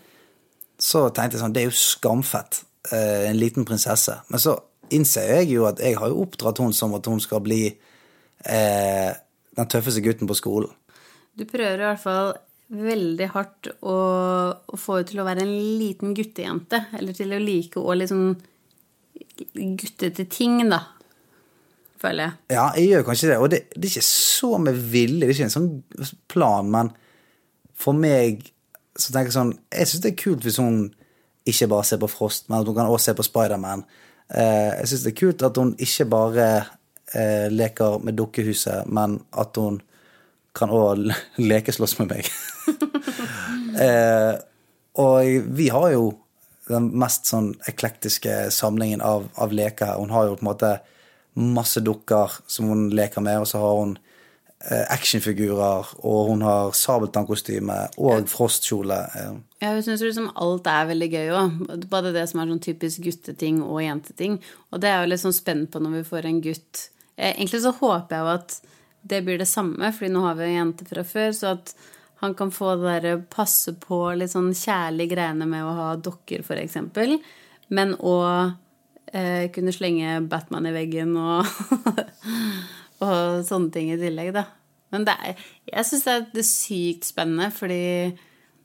[0.78, 2.62] så tenkte jeg sånn Det er jo skamfett.
[2.92, 4.20] eh, En liten prinsesse.
[4.28, 4.58] Men så
[4.90, 7.62] innser jeg jo at jeg har jo oppdratt hun som at hun skal bli
[8.44, 9.10] eh,
[9.56, 10.70] den tøffeste gutten på skolen.
[11.36, 12.32] Du prøver i hvert fall
[12.68, 13.96] veldig hardt å,
[14.60, 16.84] å få henne til å være en liten guttejente.
[16.98, 18.36] Eller til å like å liksom
[19.54, 20.82] guttete ting, da.
[21.98, 22.32] Føler jeg.
[22.54, 23.38] Ja, jeg gjør kanskje det.
[23.42, 25.70] Og det, det er ikke så med vilje, det er ikke en sånn
[26.30, 26.92] plan, men
[27.78, 28.46] for meg
[28.98, 30.78] så tenker jeg sånn Jeg syns det er kult hvis hun
[31.48, 33.84] ikke bare ser på Frost, men at hun kan også se på Spiderman.
[34.28, 36.48] Eh, jeg syns det er kult at hun ikke bare
[37.16, 39.78] eh, leker med dukkehuset, men at hun
[40.58, 41.08] kan òg
[41.40, 42.28] lekeslåss med meg.
[43.86, 44.34] eh,
[45.00, 46.10] og vi har jo
[46.68, 50.02] den mest sånn eklektiske samlingen av, av leker her.
[50.02, 50.74] Hun har jo på en måte
[51.38, 56.72] masse dukker som hun leker med, og så har hun eh, actionfigurer, og hun har
[56.76, 58.98] sabeltannkostyme og frostkjole.
[59.18, 59.34] Eh.
[59.62, 61.60] Ja, jeg syns liksom alt er veldig gøy òg.
[61.90, 64.38] Både det som er sånn typisk gutteting og jenteting.
[64.72, 66.88] Og det er jo litt sånn spent på når vi får en gutt.
[67.16, 68.58] Eh, Egentlig så håper jeg jo at
[69.08, 71.74] det blir det samme, fordi nå har vi en jente fra før, så at
[72.18, 76.42] han kan få det derre passe på litt sånn kjærlige greiene med å ha dokker,
[76.42, 77.14] for eksempel.
[77.70, 78.56] Men òg
[79.12, 81.48] eh, kunne slenge Batman i veggen og,
[83.04, 84.46] og sånne ting i tillegg, da.
[84.94, 87.82] Men det er, jeg syns det er det sykt spennende, fordi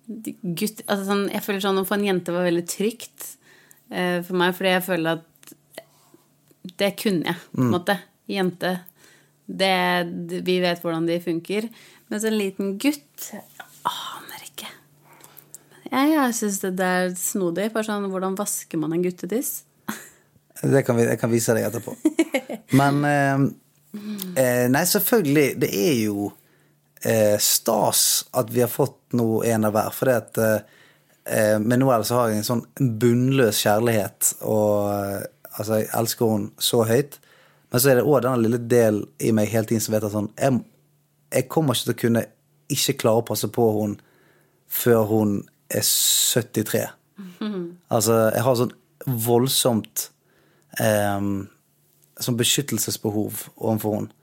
[0.04, 3.28] gutt altså sånn, Jeg føler sånn å få en jente var veldig trygt
[3.92, 5.54] eh, for meg, fordi jeg føler at
[6.80, 7.98] det kunne jeg, på en måte.
[8.32, 8.70] Jente.
[9.44, 9.74] Det,
[10.48, 11.68] vi vet hvordan de funker.
[12.08, 13.28] Mens en liten gutt
[13.84, 14.70] aner ikke.
[15.90, 17.68] Jeg, jeg syns det det er snodig.
[17.76, 19.66] Bare sånn, hvordan vasker man en guttetiss?
[20.64, 21.96] Det kan vi, jeg kan vise deg etterpå.
[22.80, 23.44] Men eh,
[24.40, 26.30] eh, Nei, selvfølgelig, det er jo
[27.04, 29.92] eh, stas at vi har fått noe en av hver.
[29.96, 32.64] For det at eh, med Noel så har jeg en sånn
[33.02, 35.20] bunnløs kjærlighet, og eh,
[35.58, 37.20] altså, jeg elsker henne så høyt.
[37.74, 40.14] Men så er det òg denne lille del i meg hele tiden som vet at
[40.14, 40.60] sånn jeg,
[41.34, 42.26] jeg kommer ikke til å kunne
[42.74, 43.98] ikke klare å passe på henne
[44.74, 45.40] før hun
[45.74, 46.86] er 73.
[47.94, 48.72] Altså, jeg har sånn
[49.26, 50.08] voldsomt
[50.80, 51.28] eh,
[52.20, 54.14] som beskyttelsesbehov overfor henne.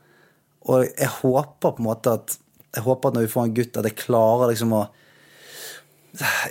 [0.70, 2.36] Og jeg håper på en måte at
[2.70, 4.84] jeg håper at når vi får en gutt, at jeg klarer liksom å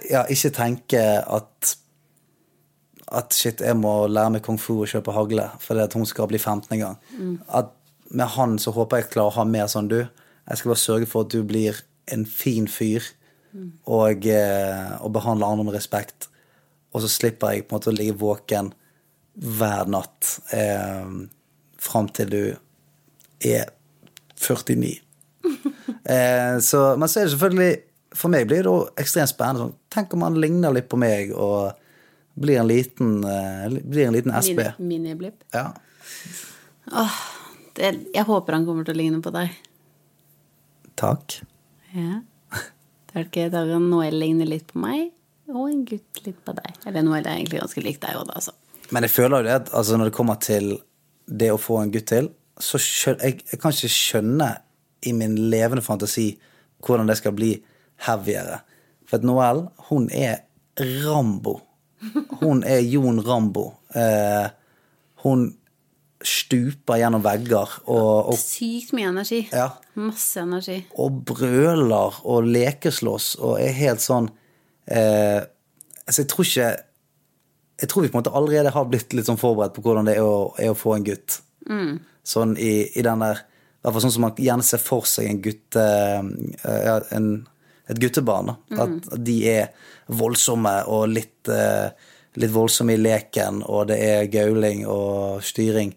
[0.09, 1.75] ja, ikke tenke at
[3.09, 6.27] at shit, jeg må lære meg kung fu og kjøpe hagle fordi at hun skal
[6.29, 6.97] bli 15 en gang.
[7.49, 7.71] At
[8.09, 10.03] med han så håper jeg klarer å ha mer sånn du.
[10.03, 11.79] Jeg skal bare sørge for at du blir
[12.13, 13.05] en fin fyr
[13.85, 16.29] og, eh, og behandler andre med respekt.
[16.93, 18.73] Og så slipper jeg på en måte å ligge våken
[19.39, 21.05] hver natt eh,
[21.79, 22.41] fram til du
[23.47, 23.69] er
[24.39, 24.99] 49.
[26.03, 27.77] eh, så, men så er det selvfølgelig
[28.19, 29.67] For meg blir det jo ekstremt spennende.
[29.67, 31.71] Sånn, tenk om han ligner litt på meg og
[32.39, 34.31] blir en liten, eh, blir en liten.
[34.33, 35.43] Mini- Miniblipp.
[35.53, 35.67] Ja.
[37.75, 39.51] Det- Jeg håper han kommer til å ligne på deg.
[40.99, 41.41] Takk.
[41.93, 42.21] Ja.
[43.09, 45.11] Det er ikke da Noel ligner litt på meg,
[45.49, 46.73] og en gutt litt på deg.
[46.85, 48.53] Eller Noel er egentlig ganske lik deg òg, da, altså.
[48.89, 50.71] Men jeg føler jo det at altså, når det kommer til
[51.29, 54.49] det å få en gutt til, så skjønner jeg, jeg kan ikke skjønne
[55.07, 56.33] i min levende fantasi
[56.83, 57.53] hvordan det skal bli
[58.07, 58.61] heavyere.
[59.07, 60.43] For at Noel, hun er
[60.79, 61.59] Rambo.
[62.39, 63.65] Hun er Jon Rambo.
[63.95, 64.47] Eh,
[65.25, 65.49] hun
[66.23, 69.41] stuper gjennom vegger og, og, Sykt mye energi.
[69.51, 69.69] Ja.
[69.99, 70.81] Masse energi.
[70.99, 74.29] og brøler og lekeslåss og er helt sånn
[74.87, 75.39] eh,
[76.09, 76.69] Altså, jeg tror ikke
[77.79, 80.17] Jeg tror vi på en måte allerede har blitt litt sånn forberedt på hvordan det
[80.19, 81.39] er å, er å få en gutt.
[82.27, 85.29] Sånn i, i den der I hvert fall sånn som man gjerne ser for seg
[85.29, 85.85] en gutte...
[86.67, 87.29] eh, en,
[87.89, 88.51] et guttebarn.
[88.51, 88.85] da.
[88.85, 89.69] At de er
[90.13, 91.89] voldsomme og litt, eh,
[92.41, 95.95] litt voldsomme i leken, og det er gauling og styring.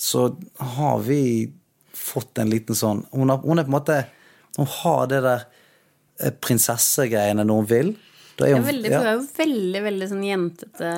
[0.00, 0.26] Så
[0.74, 1.50] har vi
[1.94, 3.98] fått en liten sånn Hun, har, hun er på en måte
[4.56, 5.44] Hun har det der
[6.18, 7.92] eh, prinsessegreiene når hun vil.
[8.38, 9.02] Da er er veldig, ja.
[9.02, 10.94] Er jo veldig, veldig sånn jentete.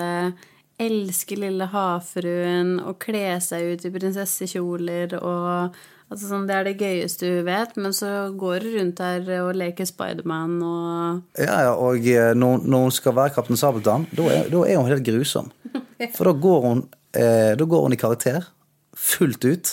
[0.87, 6.77] Elsker lille havfruen og kle seg ut i prinsessekjoler og Altså sånn, Det er det
[6.79, 11.72] gøyeste hun vet, men så går hun rundt her og leker Spiderman og Ja, ja,
[11.75, 15.03] og eh, når, når hun skal være Kaptein Sabeltann, da er, da er hun helt
[15.07, 15.51] grusom.
[16.14, 16.85] For da går hun,
[17.18, 18.46] eh, da går hun i karakter.
[18.94, 19.72] Fullt ut.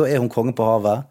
[0.00, 1.04] Da er hun konge på havet.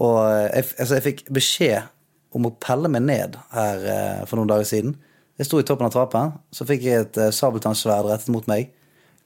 [0.00, 1.92] Og eh, jeg, altså, jeg fikk beskjed
[2.32, 4.96] om å pelle meg ned her eh, for noen dager siden.
[5.38, 8.72] Jeg sto i toppen av trappen, så fikk jeg et uh, sabeltannsverd rettet mot meg.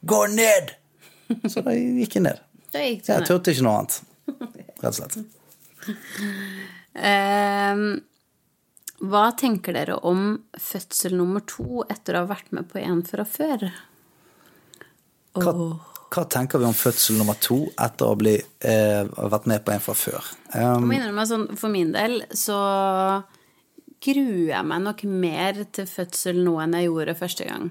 [0.05, 0.75] Gå ned!
[1.53, 2.40] Så da gikk jeg ned.
[2.72, 4.01] Da gikk det Jeg turte ikke noe annet.
[4.83, 5.14] Rett og slett.
[6.98, 7.87] um,
[9.03, 13.25] hva tenker dere om fødsel nummer to etter å ha vært med på en fra
[13.27, 13.64] før?
[15.33, 15.55] Hva,
[16.12, 18.35] hva tenker vi om fødsel nummer to etter å ha
[18.68, 20.33] eh, vært med på en fra før?
[20.53, 22.59] Jeg Um, må innrømme sånn, For min del så
[24.03, 27.71] gruer jeg meg nok mer til fødsel nå enn jeg gjorde første gang.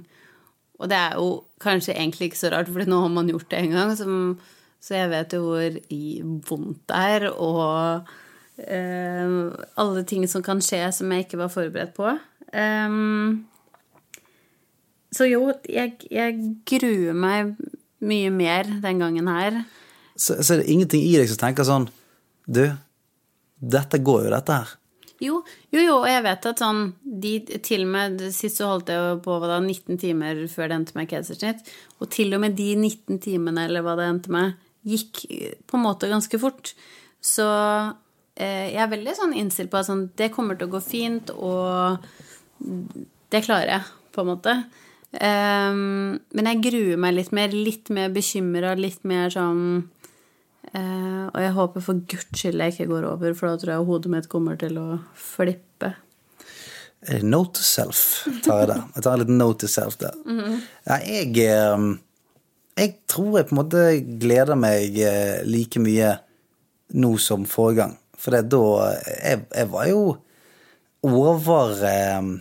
[0.81, 1.27] Og det er jo
[1.61, 3.95] kanskje egentlig ikke så rart, for nå har man gjort det en gang.
[3.97, 4.39] som-
[4.81, 5.75] så jeg vet jo hvor
[6.49, 8.07] vondt det er, og
[8.57, 12.17] eh, alle ting som kan skje som jeg ikke var forberedt på.
[12.51, 13.45] Um,
[15.13, 17.55] så jo, jeg, jeg gruer meg
[18.01, 19.61] mye mer den gangen her.
[20.17, 21.89] så, så er det ingenting i deg som tenker sånn
[22.47, 22.63] Du,
[23.61, 24.71] dette går jo, dette her.
[25.21, 28.89] Jo, jo, jo, og jeg vet at sånn de, Til og med Sist så holdt
[28.89, 31.61] jeg på hva da, 19 timer før det endte med keisersnitt.
[32.01, 34.57] Og til og med de 19 timene, eller hva det endte med,
[34.87, 36.73] gikk eh, på en måte ganske fort.
[37.21, 37.45] Så
[38.33, 41.33] eh, jeg er veldig sånn innstilt på at sånn, det kommer til å gå fint,
[41.37, 42.01] og
[43.31, 44.57] det klarer jeg, på en måte.
[45.11, 49.89] Um, men jeg gruer meg litt mer, litt mer bekymra, litt mer sånn
[50.71, 53.87] Eh, og jeg håper for guds skyld jeg ikke går over, for da tror jeg
[53.89, 54.87] hodet mitt kommer til å
[55.19, 55.93] flippe.
[57.07, 58.01] Eh, Note to self
[58.45, 58.83] tar jeg der.
[58.95, 60.15] Jeg tar liten note to self der.
[60.87, 61.87] ja, jeg, eh,
[62.79, 63.85] jeg tror jeg på en måte
[64.21, 66.13] gleder meg eh, like mye
[66.93, 67.97] nå som forrige gang.
[68.21, 68.63] For det da
[69.07, 70.01] jeg, jeg var jo
[71.03, 72.31] over eh,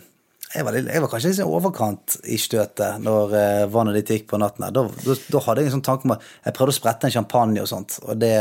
[0.55, 4.27] jeg var, jeg var kanskje litt sånn overkant i støtet når eh, vannet ditt gikk
[4.31, 4.65] på natten.
[4.73, 7.15] Da, da, da hadde jeg en sånn tanke om at jeg prøvde å sprette en
[7.15, 7.99] champagne og sånt.
[8.07, 8.33] Og det,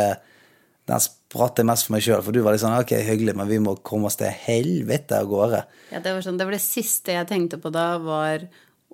[0.90, 3.50] den spratt jeg mest for meg sjøl, for du var litt sånn ok, hyggelig, men
[3.50, 5.62] vi må komme oss til helvete av gårde.
[5.92, 8.48] Ja, det, var sånn, det var det siste jeg tenkte på da, var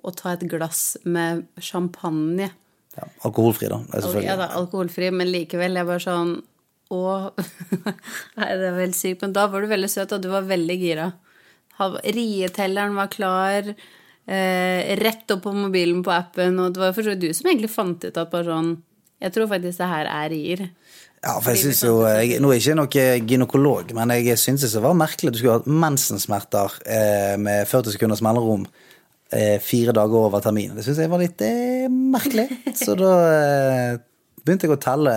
[0.05, 2.51] å ta et glass med champagne.
[2.97, 3.81] Ja, alkoholfri, da.
[3.89, 4.37] Er Ja, selvfølgelig.
[4.43, 5.77] da, alkoholfri, men likevel.
[5.81, 6.37] Jeg var sånn
[6.93, 6.99] Å
[8.37, 9.19] Nei, det var vel sykt.
[9.25, 11.09] Men da var du veldig søt, og du var veldig gira.
[11.79, 13.71] Rietelleren var klar.
[14.27, 16.59] Eh, rett opp på mobilen på appen.
[16.59, 18.75] Og det var for så vidt du som egentlig fant ut at bare sånn
[19.17, 20.59] Jeg tror faktisk det her er rier.
[21.23, 24.67] Ja, for jeg synes jo, jeg, Nå er jeg ikke noen gynekolog, men jeg syns
[24.67, 28.67] det var merkelig at du skulle ha hatt mensensmerter eh, med 40 sekunders mellomrom
[29.33, 30.75] eh, fire dager over termin.
[30.77, 32.47] Det syns jeg var litt eh, merkelig.
[32.83, 33.97] Så da eh,
[34.43, 35.15] begynte jeg å telle,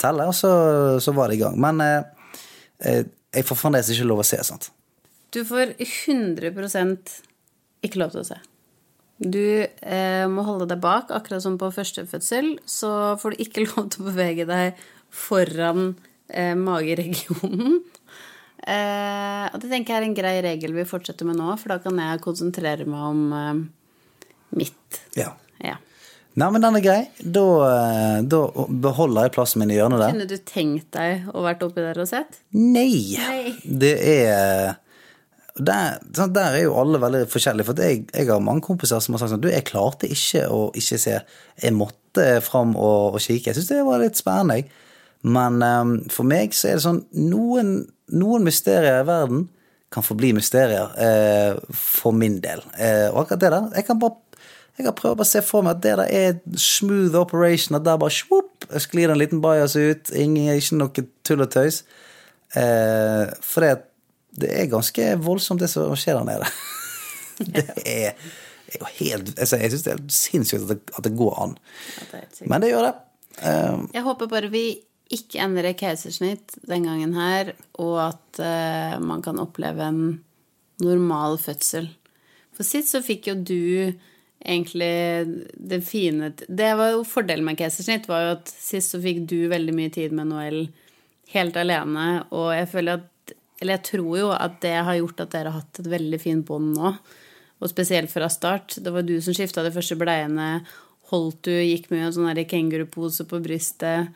[0.00, 0.52] telle og så,
[1.02, 1.58] så var det i gang.
[1.60, 2.30] Men eh,
[2.86, 3.02] eh,
[3.36, 4.70] jeg får fremdeles ikke lov å se, sant.
[5.34, 6.52] Du får 100
[7.86, 8.38] ikke lov til å se.
[9.16, 12.56] Du eh, må holde deg bak, akkurat som på første fødsel.
[12.68, 14.86] Så får du ikke lov til å bevege deg
[15.24, 15.94] foran
[16.28, 17.80] eh, mageregionen.
[18.66, 21.76] Eh, og det tenker jeg er en grei regel vi fortsetter med nå, for da
[21.84, 24.96] kan jeg konsentrere meg om eh, mitt.
[25.14, 25.28] Ja.
[25.62, 25.76] Ja.
[26.40, 26.96] Nei, men den er grei.
[27.20, 30.16] Da, eh, da beholder jeg plassen min i hjørnet der.
[30.16, 32.40] Kunne du tenkt deg å vært oppi der og sett?
[32.58, 33.14] Nei.
[33.20, 33.54] Nei.
[33.62, 34.74] Det er
[35.58, 37.66] der, der er jo alle veldig forskjellige.
[37.68, 40.66] For jeg, jeg har mange kompiser som har sagt sånn Du, jeg klarte ikke å
[40.76, 41.20] ikke se.
[41.62, 43.50] Jeg måtte fram og, og kikke.
[43.50, 44.60] Jeg syns det var litt spennende.
[44.60, 44.70] jeg.
[45.26, 47.78] Men um, for meg så er det sånn noen,
[48.14, 49.46] noen mysterier i verden
[49.92, 52.60] kan forbli mysterier eh, for min del.
[52.74, 54.22] Eh, og akkurat det der Jeg kan bare
[54.76, 57.78] jeg kan prøve å se for meg at det der er smooth operation.
[57.78, 60.10] At der bare swoop, sklir en liten bajas ut.
[60.12, 61.78] Ingen, ikke noe tull og tøys.
[62.52, 63.70] Eh, for det,
[64.40, 66.50] det er ganske voldsomt, det som skjer der nede.
[67.56, 68.16] det er,
[68.66, 71.56] er jo helt altså, Jeg syns det er sinnssykt at det, at det går an.
[71.96, 72.48] Ja, det.
[72.48, 72.94] Men det gjør det.
[73.42, 74.66] Um, Jeg håper bare vi
[75.12, 80.00] ikke endrer keisersnitt den gangen her, og at uh, man kan oppleve en
[80.82, 81.88] normal fødsel.
[82.56, 83.92] For sist så fikk jo du
[84.46, 89.24] egentlig det fine Det var jo fordelen med keisersnitt, var jo at sist så fikk
[89.30, 90.66] du veldig mye tid med Noel
[91.32, 93.06] helt alene, og jeg føler at
[93.60, 96.46] Eller jeg tror jo at det har gjort at dere har hatt et veldig fint
[96.48, 96.92] bånd nå.
[97.56, 98.76] Og spesielt fra start.
[98.84, 100.60] Det var du som skifta de første bleiene.
[101.12, 104.10] Holdt du, gikk med en sånn kengurupose på brystet.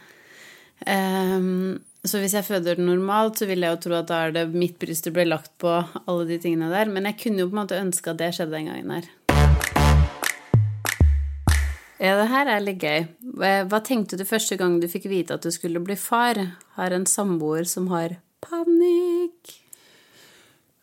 [0.84, 4.44] Um, så hvis jeg føder normalt, så vil jeg jo tro at da er det
[4.52, 6.88] mitt bryst det ble lagt på alle de tingene der.
[6.92, 9.10] Men jeg kunne jo på en måte ønske at det skjedde den gangen her.
[12.00, 13.02] Ja, det her er litt gøy.
[13.44, 16.40] Eh, Hva tenkte du første gang du fikk vite at du skulle bli far?
[16.80, 19.19] Har en samboer som har panikk.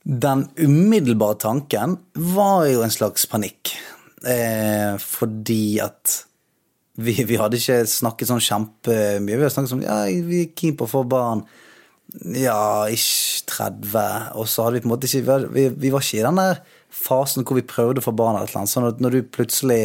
[0.07, 3.73] Den umiddelbare tanken var jo en slags panikk.
[4.23, 6.21] Eh, fordi at
[6.97, 9.35] vi, vi hadde ikke snakket sånn kjempemye.
[9.35, 11.43] Vi hadde snakket sånn ja, vi er keen på å få barn.
[12.33, 14.31] Ja, ish 30.
[14.39, 16.61] Og så hadde vi på en måte ikke vi, vi var ikke i den der
[16.97, 18.71] fasen hvor vi prøvde å få barn eller noe.
[18.71, 19.81] Sånn at når du plutselig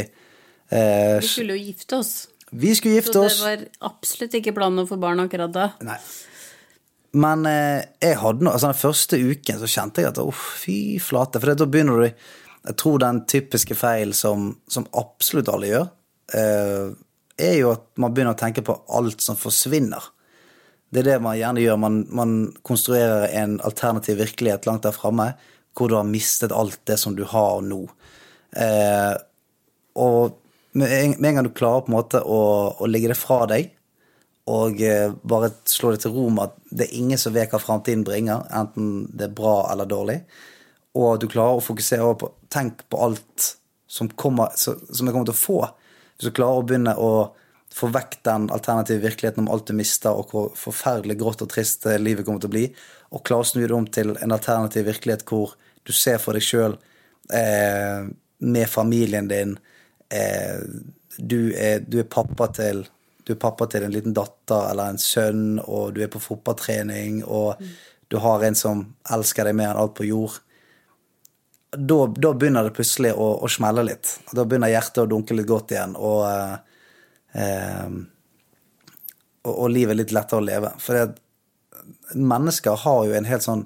[0.70, 2.12] eh, Vi skulle jo gifte oss.
[2.52, 3.40] Vi skulle gifte oss.
[3.40, 5.72] Så det var absolutt ikke planen å få barn akkurat da.
[5.84, 5.98] Nei.
[7.12, 10.76] Men eh, jeg hadde noe, altså den første uken så kjente jeg at uff, fy
[11.02, 11.40] flate.
[11.42, 12.06] For da begynner du
[12.62, 15.86] Jeg tror den typiske feil som, som absolutt alle gjør,
[16.38, 16.92] eh,
[17.42, 20.04] er jo at man begynner å tenke på alt som forsvinner.
[20.92, 21.80] Det er det man gjerne gjør.
[21.82, 25.32] Man, man konstruerer en alternativ virkelighet langt der framme,
[25.74, 27.80] hvor du har mistet alt det som du har nå.
[28.54, 29.14] Eh,
[29.98, 30.38] og
[30.78, 32.42] med en, med en gang du klarer på en måte å,
[32.78, 33.72] å legge det fra deg,
[34.52, 37.60] og eh, bare slå det til ro med at det er ingen som vet hva
[37.60, 40.22] framtiden bringer, enten det er bra eller dårlig,
[40.98, 43.46] og du klarer å fokusere på Tenk på alt
[43.88, 45.60] som, kommer, som jeg kommer til å få.
[46.16, 47.12] Hvis du klarer å begynne å
[47.72, 51.88] få vekk den alternative virkeligheten om alt du mister, og hvor forferdelig grått og trist
[51.96, 52.66] livet kommer til å bli,
[53.12, 55.54] og klarer å snu det om til en alternativ virkelighet hvor
[55.84, 56.76] du ser for deg sjøl
[57.32, 58.04] eh,
[58.44, 59.56] med familien din
[60.12, 60.60] eh,
[61.16, 62.84] du, er, du er pappa til
[63.22, 67.22] du er pappa til en liten datter eller en sønn, og du er på fotballtrening,
[67.24, 67.60] og
[68.10, 70.40] du har en som elsker deg mer enn alt på jord.
[71.72, 74.10] Da, da begynner det plutselig å, å smelle litt.
[74.34, 76.56] Da begynner hjertet å dunke litt godt igjen, og, eh,
[77.40, 77.94] eh,
[79.46, 80.74] og, og livet er litt lettere å leve.
[80.82, 81.22] For det,
[82.14, 83.64] mennesker har jo en helt sånn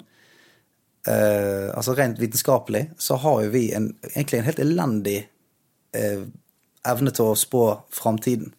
[1.07, 5.17] eh, Altså rent vitenskapelig så har jo vi en, egentlig en helt elendig
[5.97, 6.23] eh,
[6.87, 8.53] evne til å spå framtiden.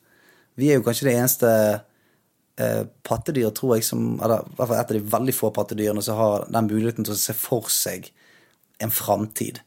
[0.59, 1.51] Vi er jo kanskje det eneste
[2.59, 6.03] eh, pattedyret, tror jeg, som Eller i hvert fall et av de veldig få pattedyrene
[6.05, 8.11] som har den muligheten til å se for seg
[8.83, 9.63] en framtid.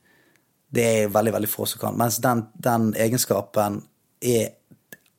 [0.71, 1.97] Det er veldig, veldig få som kan.
[1.99, 3.81] Mens den, den egenskapen
[4.23, 4.53] er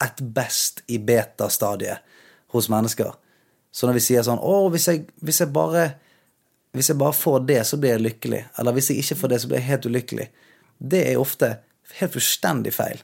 [0.03, 2.05] et best i beta-stadiet
[2.53, 3.13] hos mennesker.
[3.73, 5.93] Så når vi sier sånn Å, hvis jeg, hvis jeg bare
[6.73, 8.41] hvis jeg bare får det, så blir jeg lykkelig.
[8.59, 10.29] Eller hvis jeg ikke får det, så blir jeg helt ulykkelig.
[10.93, 11.51] Det er ofte
[11.99, 13.03] helt fullstendig feil.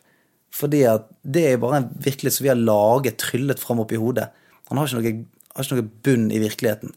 [0.55, 4.01] Fordi at det er bare en virkelighet som vi har laget, tryllet fram opp i
[4.01, 4.31] hodet.
[4.71, 5.15] Han har ikke noe,
[5.55, 6.95] har ikke noe bunn i virkeligheten.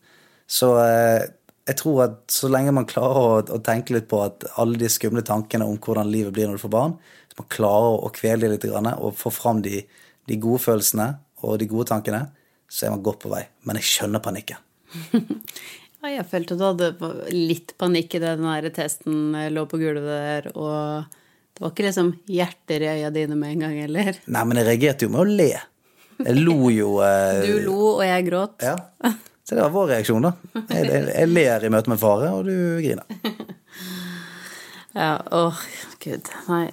[0.51, 1.29] Så eh,
[1.69, 4.89] jeg tror at så lenge man klarer å, å tenke litt på at alle de
[4.91, 6.95] skumle tankene om hvordan livet blir når du får barn,
[7.31, 9.83] så man klarer å kvele dem litt og få fram de,
[10.27, 11.13] de gode følelsene
[11.45, 12.25] og de gode tankene,
[12.71, 13.45] så er man godt på vei.
[13.67, 14.67] Men jeg skjønner panikken.
[16.01, 16.87] Ja, jeg følte du hadde
[17.29, 21.19] litt panikk idet den der testen lå på gulvet der, og
[21.61, 24.15] det var ikke liksom hjerter i øya dine med en gang heller.
[24.33, 25.51] Nei, men jeg reagerte jo med å le.
[26.17, 28.55] Jeg lo jo eh, Du lo, og jeg gråt.
[28.65, 28.79] Ja.
[29.45, 30.31] Så det var vår reaksjon, da.
[30.71, 33.05] Jeg, jeg, jeg ler i møte med fare, og du griner.
[34.97, 35.59] Ja, åh,
[36.01, 36.31] gud.
[36.49, 36.65] Nei.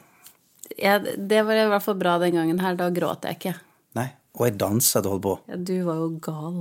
[0.80, 2.80] Jeg, det var i hvert fall bra den gangen her.
[2.80, 3.52] Da gråt jeg ikke.
[3.94, 4.08] Nei.
[4.40, 5.34] Og jeg danset og holdt på.
[5.52, 6.58] Ja, du var jo gal.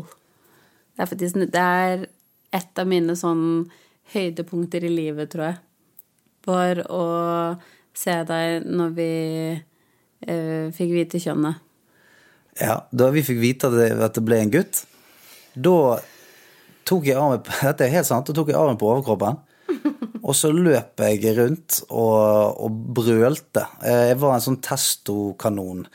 [1.00, 2.06] Det er faktisk det er
[2.60, 3.48] et av mine sånn
[4.12, 5.58] høydepunkter i livet, tror jeg.
[6.52, 7.02] Var å
[7.98, 9.10] se deg når vi
[10.28, 11.64] eh, fikk vite kjønnet.
[12.62, 14.84] Ja, Da vi fikk vite at det, ble en gutt,
[15.54, 16.00] da
[16.88, 18.30] tok jeg armen på Dette er helt sant.
[18.30, 19.42] Da tok jeg armen på overkroppen.
[20.28, 23.64] Og så løp jeg rundt og, og brølte.
[23.84, 25.86] Eh, Jeg var en sånn testokanon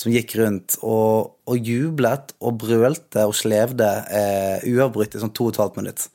[0.00, 5.48] som gikk rundt og, og jublet og brølte og slevde eh, uavbrutt i sånn to
[5.48, 6.06] og et halvt minutt.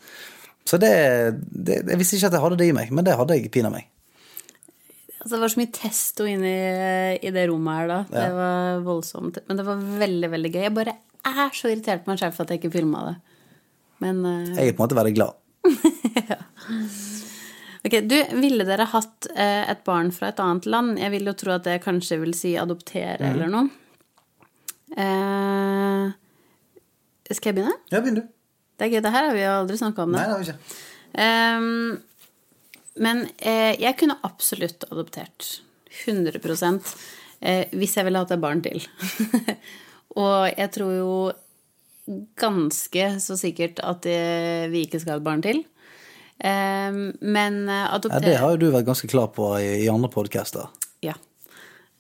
[0.66, 0.94] Så det,
[1.46, 3.78] det Jeg visste ikke at jeg hadde det i meg, men det hadde jeg pinadø
[3.78, 3.90] meg.
[5.26, 6.54] Altså, det var så mye testo inni
[7.18, 7.96] i det rommet her da.
[8.12, 9.40] Det var voldsomt.
[9.50, 10.62] Men det var veldig, veldig gøy.
[10.68, 10.94] Jeg bare
[11.26, 13.16] er så irritert på meg selv for at jeg ikke filma det.
[14.06, 14.54] Men uh...
[14.54, 15.42] Jeg er på en måte veldig glad.
[17.86, 20.96] Ok, du, ville dere hatt eh, et barn fra et annet land?
[20.98, 23.28] Jeg vil jo tro at det kanskje vil si adoptere mm.
[23.30, 23.68] eller noe.
[24.98, 26.08] Eh,
[27.30, 27.76] skal jeg begynne?
[27.94, 28.24] Ja, begynn du.
[28.74, 29.04] Det er gøy.
[29.06, 30.16] Det her har vi jo aldri snakka om.
[30.16, 30.18] Det.
[30.18, 30.34] Nei, det.
[30.34, 30.58] har vi ikke.
[31.26, 31.92] Ehm,
[33.02, 35.62] men eh, jeg kunne absolutt adoptert.
[36.06, 36.40] 100
[37.40, 38.84] eh, hvis jeg ville hatt et barn til.
[40.22, 41.14] Og jeg tror jo
[42.38, 45.64] ganske så sikkert at eh, vi ikke skal ha et barn til.
[46.40, 50.12] Eh, men adoptere Ja, det har jo du vært ganske klar på i, i andre
[50.14, 50.72] podcaster.
[51.04, 51.18] Ja.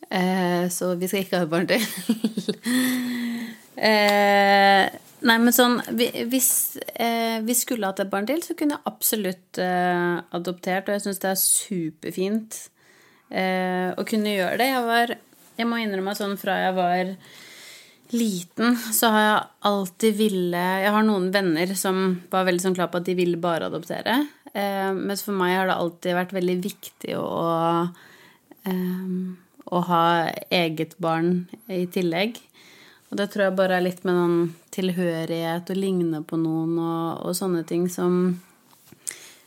[0.09, 1.81] Eh, så vi skal ikke ha et barn til.
[3.77, 4.85] eh,
[5.25, 6.49] nei, men sånn Hvis
[6.95, 11.05] eh, vi skulle hatt et barn til, så kunne jeg absolutt eh, adoptert, og jeg
[11.05, 12.59] syns det er superfint
[13.31, 14.69] eh, å kunne gjøre det.
[14.73, 15.15] Jeg var
[15.55, 17.15] Jeg må innrømme at sånn fra jeg var
[18.15, 22.91] liten, så har jeg alltid ville Jeg har noen venner som var veldig sånn klar
[22.93, 24.19] på at de ville bare adoptere.
[24.53, 27.33] Eh, mens for meg har det alltid vært veldig viktig å
[28.69, 30.03] eh, å ha
[30.53, 32.37] eget barn i tillegg.
[33.15, 34.39] Og det tror jeg bare er litt med noen
[34.75, 38.17] tilhørighet og ligne på noen og, og sånne ting som,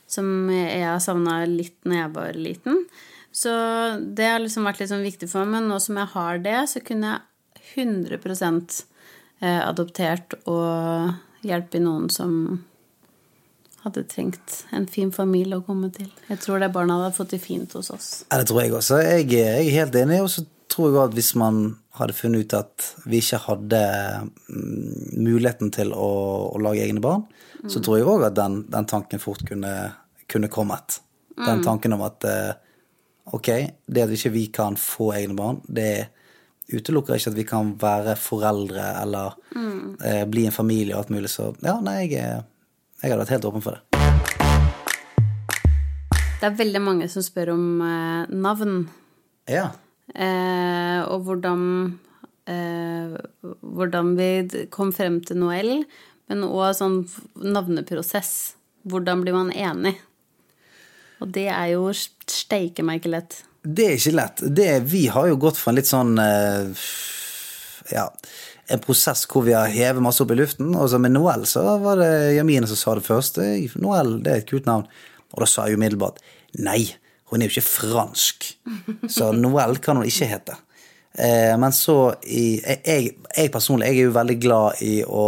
[0.09, 2.79] som jeg har savna litt når jeg var liten.
[3.29, 3.53] Så
[4.01, 5.59] det har liksom vært litt sånn viktig for meg.
[5.59, 8.17] Men nå som jeg har det, så kunne jeg 100
[9.45, 12.33] eh, adoptert og hjelpe noen som
[13.85, 16.09] hadde trengt en fin familie å komme til.
[16.25, 18.09] Jeg tror det barna hadde fått det fint hos oss.
[18.31, 18.97] Ja, det tror jeg også.
[19.05, 20.23] Jeg, jeg er helt enig.
[20.25, 20.49] Og så
[20.79, 21.57] tror jeg at hvis man
[21.99, 23.79] hadde funnet ut at vi ikke hadde
[24.47, 26.05] mm, muligheten til å,
[26.55, 27.25] å lage egne barn,
[27.67, 29.73] så tror jeg òg at den, den tanken fort kunne,
[30.31, 31.01] kunne kommet.
[31.35, 32.53] Den tanken om at eh,
[33.35, 33.49] ok,
[33.91, 36.07] det at ikke vi kan få egne barn, det
[36.71, 39.35] utelukker ikke at vi kan være foreldre eller
[40.05, 41.31] eh, bli en familie og alt mulig.
[41.35, 42.47] Så ja, nei, jeg, er-
[43.03, 43.83] jeg hadde vært helt åpen for det.
[46.39, 48.85] Det er veldig mange som spør om eh, navn.
[49.51, 49.67] Ja.
[50.15, 51.63] Eh, og hvordan
[52.49, 53.17] eh,
[53.61, 54.29] Hvordan vi
[54.73, 55.83] kom frem til Noel,
[56.29, 57.01] men òg sånn
[57.37, 58.55] navneprosess.
[58.89, 59.95] Hvordan blir man enig?
[61.19, 63.39] Og det er jo steike meg ikke lett.
[63.59, 64.43] Det er ikke lett.
[64.55, 66.85] Det, vi har jo gått fra en litt sånn eh,
[67.91, 68.05] Ja,
[68.69, 70.71] en prosess hvor vi har hevet masse opp i luften.
[70.77, 73.41] Og så med Noel så var det Jamine som sa det først.
[73.81, 74.87] Noel, det er et kult navn.
[75.33, 76.21] Og da sa jeg umiddelbart
[76.61, 76.83] nei,
[77.29, 78.48] hun er jo ikke fransk.
[79.15, 80.57] Så Noel kan hun ikke hete.
[81.13, 85.23] Eh, men så i jeg, jeg personlig jeg er jo veldig glad i å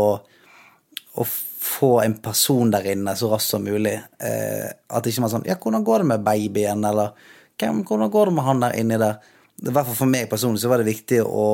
[1.14, 1.26] å
[1.62, 3.94] få en person der inne så raskt som mulig.
[4.24, 6.86] Eh, at ikke man sånn Ja, hvordan går det med babyen?
[6.88, 7.12] Eller
[7.60, 9.20] hvordan går det med han der inni der?
[9.62, 11.48] I hvert fall for meg personlig så var det viktig å,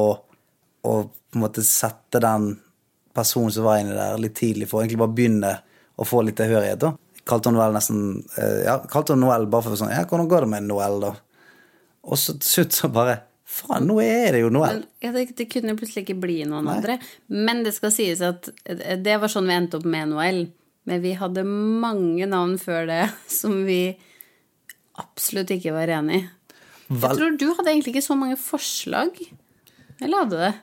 [0.88, 2.54] å på en måte sette den
[3.18, 5.54] personen som var inni der, litt tidlig, for egentlig bare begynne
[5.98, 6.80] å få litt tilhørighet.
[6.80, 6.94] da.
[7.28, 8.04] Kalte hun Noel nesten
[8.38, 11.16] eh, Ja, kalte hun Noel bare for sånn Ja, hvordan går det med Noel, da?
[12.08, 14.82] Og så til slutt så bare Faen, nå er det jo Noel.
[15.00, 16.98] Ja, tenkte, det kunne plutselig ikke bli noen andre.
[17.32, 20.42] Men det skal sies at det var sånn vi endte opp med Noel.
[20.88, 23.06] Men vi hadde mange navn før det
[23.40, 23.96] som vi
[25.00, 26.28] absolutt ikke var enig i.
[26.88, 29.18] Jeg tror du hadde egentlig ikke så mange forslag.
[30.00, 30.54] Eller hadde det?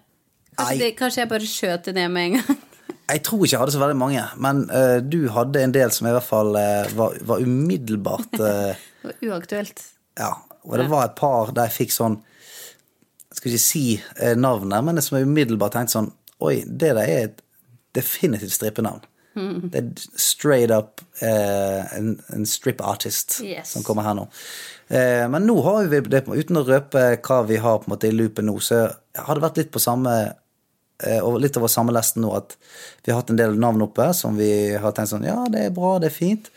[0.54, 2.62] Kanskje, det, kanskje jeg bare skjøt det ned med en gang.
[3.04, 6.06] Jeg tror ikke jeg hadde så veldig mange, men uh, du hadde en del som
[6.08, 8.70] i hvert fall uh, var, var umiddelbart uh,
[9.02, 9.82] Det var uaktuelt.
[10.16, 10.30] Ja.
[10.64, 12.14] Og det var et par der jeg fikk sånn
[13.30, 13.82] Jeg skal ikke si
[14.20, 16.12] eh, navnet, men det som jeg umiddelbart tenkte sånn
[16.44, 17.42] Oi, det der er et
[17.94, 19.04] definitivt strippenavn.
[19.34, 23.72] Det er straight up eh, en, en strip artist Yes.
[23.74, 24.24] som kommer her nå.
[24.94, 28.10] Eh, men nå har vi det, uten å røpe hva vi har på en måte
[28.10, 28.84] i loopen nå, så
[29.18, 30.12] har det vært litt på samme
[31.02, 32.54] eh, og litt over samme lesten nå at
[33.02, 35.74] vi har hatt en del navn oppe som vi har tenkt sånn Ja, det er
[35.74, 36.50] bra, det er fint.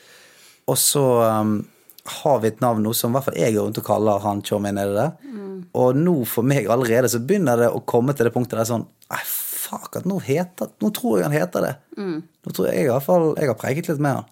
[0.70, 1.60] Og så um,
[2.08, 4.44] har vi et navn nå som i hvert fall jeg går rundt og kaller han
[4.46, 5.36] Tjommi nede der.
[5.78, 8.86] Og nå for meg allerede så begynner det å komme til det punktet der sånn
[9.12, 11.74] Nei, fuck, at nå heter Nå tror jeg han heter det.
[11.98, 14.32] Nå tror jeg, i hvert fall Jeg har preget litt med han,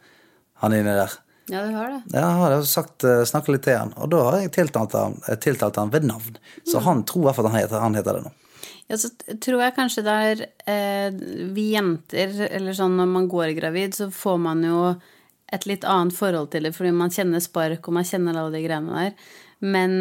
[0.63, 1.15] han inni der.
[1.51, 1.99] Ja, du har det.
[2.09, 5.38] Ja, jeg har sagt, snakket litt til han, og da har jeg tiltalt han, eh,
[5.38, 6.39] tiltalt han ved navn.
[6.65, 8.32] Så han tror i hvert fall at han heter, han heter det nå.
[8.89, 9.11] Ja, så
[9.41, 11.19] tror jeg kanskje det er eh,
[11.53, 14.80] Vi jenter, eller sånn når man går gravid, så får man jo
[15.53, 18.63] et litt annet forhold til det, fordi man kjenner spark, og man kjenner alle de
[18.65, 19.31] greiene der.
[19.65, 19.93] Men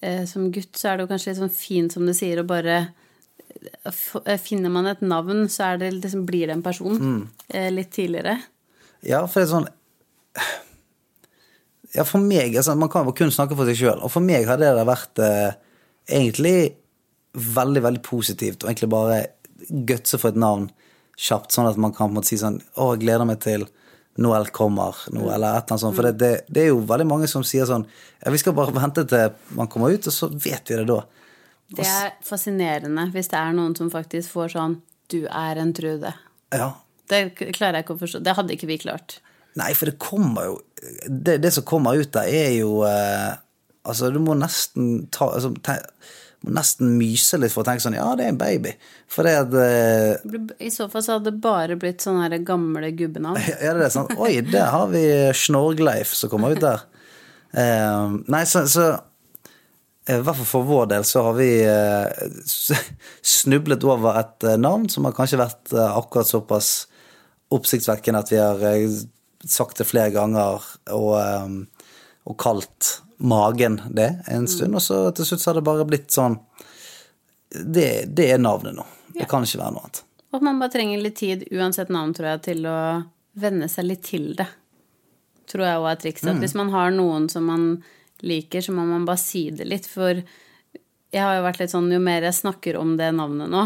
[0.00, 2.48] eh, som gutt så er det jo kanskje litt sånn fint, som du sier, å
[2.48, 6.98] bare eh, eh, Finner man et navn, så er det liksom, blir det en person
[7.48, 8.38] eh, litt tidligere.
[9.06, 9.70] Ja, for det er sånn
[11.94, 14.48] Ja, for meg altså, Man kan jo kun snakke for seg sjøl, og for meg
[14.48, 15.54] har det vært eh,
[16.08, 16.58] egentlig
[17.36, 19.18] veldig, veldig positivt og egentlig bare
[19.88, 20.68] gutse for et navn
[21.16, 23.64] kjapt, sånn at man kan på en måte si sånn Å, jeg gleder meg til
[24.22, 25.96] Noel kommer nå, eller et eller annet sånt.
[25.96, 27.84] For det, det, det er jo veldig mange som sier sånn
[28.22, 31.02] Ja, vi skal bare vente til man kommer ut, og så vet vi det da.
[31.76, 34.80] Det er fascinerende hvis det er noen som faktisk får sånn
[35.12, 36.14] Du er en Trude.
[36.54, 36.72] Ja.
[37.10, 38.20] Det klarer jeg ikke å forstå.
[38.26, 39.20] Det hadde ikke vi klart.
[39.56, 40.56] Nei, for det kommer jo
[41.08, 43.34] Det, det som kommer ut der, er jo eh,
[43.86, 45.52] Altså, du må nesten ta altså,
[46.46, 48.72] må nesten myse litt for å tenke sånn Ja, det er en baby.
[49.10, 50.36] For det at eh,
[50.66, 53.40] I så fall så hadde det bare blitt sånne her gamle gubbenavn.
[53.64, 55.04] Ja, det er sånn Oi, der har vi
[55.36, 56.86] Snorgleif som kommer ut der.
[57.56, 62.26] Uh, nei, så, så eh, i hvert fall for vår del så har vi eh,
[63.36, 66.70] snublet over et eh, navn som har kanskje vært eh, akkurat såpass
[67.54, 68.98] oppsiktsvekkende at vi har eh,
[69.46, 71.75] sagt det flere ganger og, eh,
[72.26, 76.10] og kalt magen det en stund, og så til slutt så har det bare blitt
[76.12, 76.36] sånn
[77.48, 78.84] Det, det er navnet nå.
[79.16, 80.02] Det kan ikke være noe annet.
[80.34, 82.78] Og man bare trenger litt tid, uansett navn, tror jeg, til å
[83.40, 84.48] venne seg litt til det.
[85.48, 86.32] Tror jeg òg er trikset.
[86.34, 86.42] Mm.
[86.42, 87.64] hvis man har noen som man
[88.26, 89.86] liker, så må man bare si det litt.
[89.88, 93.64] For jeg har jo vært litt sånn, jo mer jeg snakker om det navnet nå,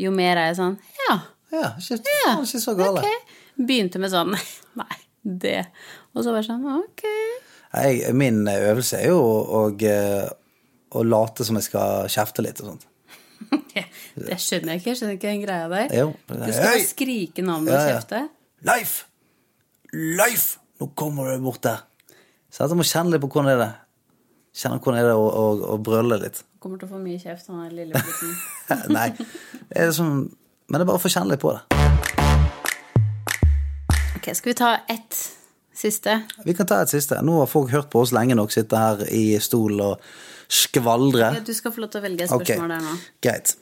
[0.00, 1.14] jo mer er jeg sånn Ja,
[1.54, 3.04] Ja, ikke, ja, ikke så gale.
[3.04, 3.42] Okay.
[3.54, 4.34] Begynte med sånn
[4.80, 5.60] Nei, det.
[6.16, 7.04] Og så bare sånn Ok.
[7.74, 9.62] Jeg, min øvelse er jo å, å,
[10.94, 12.86] å late som jeg skal kjefte litt og sånt.
[14.14, 14.90] Det skjønner jeg ikke.
[14.92, 15.94] Jeg skjønner ikke den greia der.
[15.98, 16.12] Jo.
[16.30, 16.84] Du skal Hei!
[16.86, 18.20] skrike navnet og kjefte.
[18.68, 18.92] Leif!
[19.94, 20.44] Leif!
[20.80, 21.82] Nå kommer du bort der.
[22.50, 23.80] Så jeg må kjenne litt på hvordan det er
[24.54, 26.44] Kjenne hvordan er det å, å, å brøle litt.
[26.62, 28.36] Kommer til å få mye kjeft, han der lille gutten.
[28.94, 29.08] Nei.
[29.66, 31.64] Det er sånn, men det er bare å få kjenne litt på det.
[34.14, 35.18] Ok, skal vi ta ett
[35.78, 36.14] siste?
[36.46, 37.18] Vi kan ta et siste.
[37.24, 40.00] Nå har folk hørt på oss lenge nok, sitte her i stol og
[40.48, 41.32] skvaldre.
[41.38, 42.96] Ja, du skal få lov til å velge spørsmål der nå.
[43.24, 43.54] greit.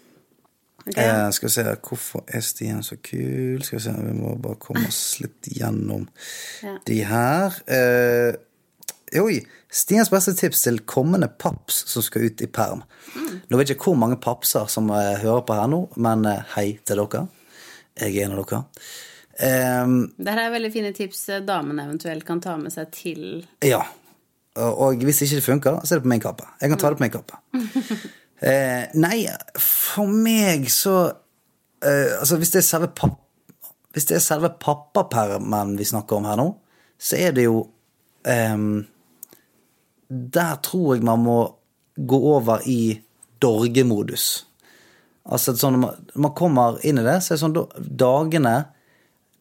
[0.82, 0.96] Ok?
[0.98, 3.60] Eh, skal vi se, hvorfor er Stian så kul?
[3.62, 6.08] Skal vi se, vi må bare komme oss litt gjennom
[6.62, 6.76] Ja.
[6.86, 7.60] de her.
[7.70, 9.42] Eh, oi!
[9.72, 12.82] Stians beste tips til kommende paps som skal ut i perm.
[13.48, 16.42] Nå vet jeg ikke hvor mange papser som eh, hører på her nå, men eh,
[16.56, 17.22] hei til dere.
[17.96, 18.64] Jeg er en av dere.
[19.38, 23.22] Eh, Dette er veldig fine tips eh, damene eventuelt kan ta med seg til
[23.64, 23.80] ja.
[24.60, 26.44] Og, hvis ikke det funker, så er det på min kappe.
[26.60, 27.38] Jeg kan ta det på min kappe.
[27.56, 29.22] uh, nei,
[29.56, 33.16] for meg så uh, Altså, hvis det er selve papp...
[33.96, 36.46] Hvis det er selve pappapermen vi snakker om her nå,
[37.00, 37.62] så er det jo
[38.28, 38.84] um,
[40.08, 41.38] Der tror jeg man må
[41.96, 43.00] gå over i
[43.42, 44.46] dorgemodus.
[45.24, 48.54] Altså sånn når man, kommer inn i det, så er det sånn dagene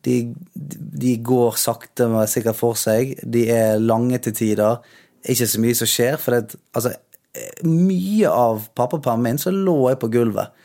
[0.05, 0.15] de,
[0.53, 3.15] de går sakte, men sikkert for seg.
[3.21, 4.81] De er lange til tider.
[5.29, 6.17] Ikke så mye som skjer.
[6.21, 6.95] For det, altså,
[7.67, 10.57] mye av pappapermen min så lå jeg på gulvet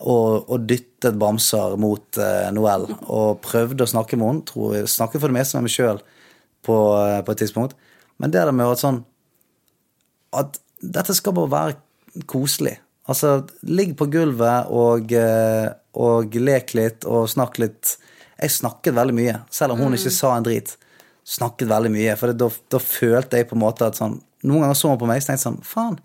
[0.00, 2.86] og, og dyttet bamser mot uh, Noel.
[3.06, 4.84] Og prøvde å snakke med henne.
[4.88, 6.00] Snakket for det meste med meg sjøl
[6.66, 7.76] på, eh, på et tidspunkt.
[8.20, 9.04] Men det der med at sånn
[10.36, 12.76] At dette skal bare være koselig.
[13.10, 15.66] Altså, ligg på gulvet og, eh,
[15.98, 17.96] og lek litt og snakk litt.
[18.40, 20.72] Jeg snakket veldig mye, selv om hun ikke sa en drit.
[21.28, 24.76] Snakket veldig mye, for da, da følte jeg på en måte at sånn Noen ganger
[24.78, 25.98] så hun på meg og tenkte sånn Faen,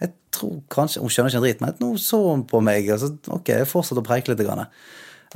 [0.00, 3.02] jeg tror kanskje Hun skjønner ikke en drit, men nå så hun på meg, og
[3.02, 4.40] så ok, jeg fortsatte å preike litt.
[4.46, 4.64] Grann.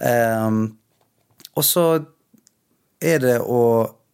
[0.01, 0.63] Um,
[1.59, 1.85] og så
[3.01, 3.61] er det å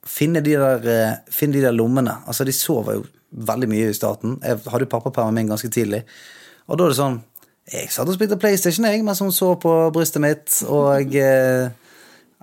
[0.06, 2.22] finne de der, eh, finne de der lommene.
[2.26, 4.38] Altså, de sover jo veldig mye i starten.
[4.42, 6.04] Jeg hadde jo pappapermen min ganske tidlig.
[6.68, 7.22] Og da er det sånn
[7.66, 11.66] Jeg satt og spilte PlayStation jeg, mens hun så på brystet mitt, og eh,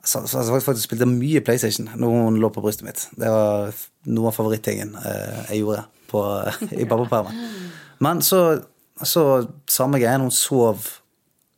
[0.03, 3.05] så, så, så faktisk spilte mye PlayStation når hun lå på brystet mitt.
[3.15, 3.71] Det var
[4.11, 6.23] noe av favorittingen eh, jeg gjorde på,
[6.81, 7.39] i pappapermen.
[8.03, 8.41] Men så,
[8.99, 9.23] så
[9.69, 10.89] samme greien, hun sov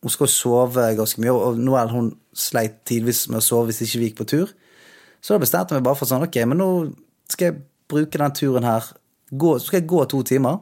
[0.05, 3.97] Hun skal sove ganske mye, og Noel hun sleit tidvis med å sove hvis ikke
[3.97, 4.51] vi gikk på tur.
[5.17, 6.67] Så da bestemte jeg meg bare for sånn, ok, men nå
[7.33, 7.55] skal jeg
[7.89, 8.85] bruke den turen her.
[9.33, 10.59] Gå, så skal jeg gå to timer.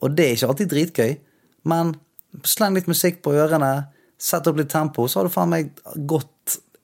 [0.00, 1.12] Og det er ikke alltid dritgøy,
[1.68, 1.92] men
[2.48, 3.74] sleng litt musikk på ørene,
[4.16, 5.68] sett opp litt tempo, så har du faen meg
[6.08, 6.31] gått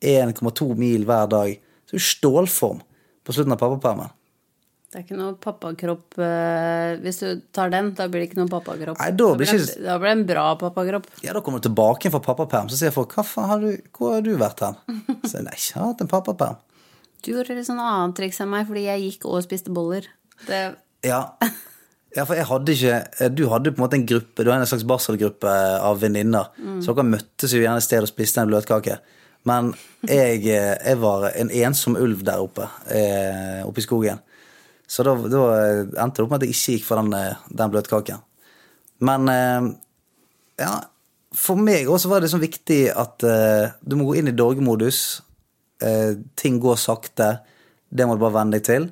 [0.00, 1.56] 1,2 mil hver dag.
[1.88, 2.80] Så er du stålform
[3.24, 4.10] på slutten av pappapermen.
[4.88, 8.48] Det er ikke noe pappakropp eh, Hvis du tar den, da blir det ikke noe
[8.48, 8.96] pappakropp.
[9.02, 11.06] Nei, da blir det, ikke- da blir det en bra pappakropp.
[11.26, 14.14] Ja, da kommer du tilbake fra pappaperm, så sier folk hva faen har du, hvor
[14.14, 14.78] har du vært hen?
[15.28, 16.56] Så jeg, nei, jeg har hatt en pappaperm.
[17.20, 20.08] Du gjorde litt sånn annet triks enn meg, fordi jeg gikk og spiste boller.
[20.46, 20.62] Det,
[21.04, 21.20] Ja.
[22.16, 24.72] ja, for jeg hadde ikke Du hadde på en måte en gruppe, du hadde en
[24.72, 25.52] slags barselgruppe
[25.84, 26.48] av venninner.
[26.80, 28.96] Så dere møttes jo gjerne et sted og spiste en bløtkake.
[29.48, 29.72] Men
[30.02, 34.20] jeg, eh, jeg var en ensom ulv der oppe, eh, oppe i skogen.
[34.88, 35.44] Så da, da
[36.00, 38.24] endte det opp med at jeg ikke gikk for den, eh, den bløtkaken.
[39.04, 39.30] Men
[40.58, 40.72] ja,
[41.38, 45.20] for meg også var det sånn viktig at du må gå inn i dorgemodus.
[45.82, 47.38] Eh, ting går sakte.
[47.88, 48.88] Det må du bare venne deg til.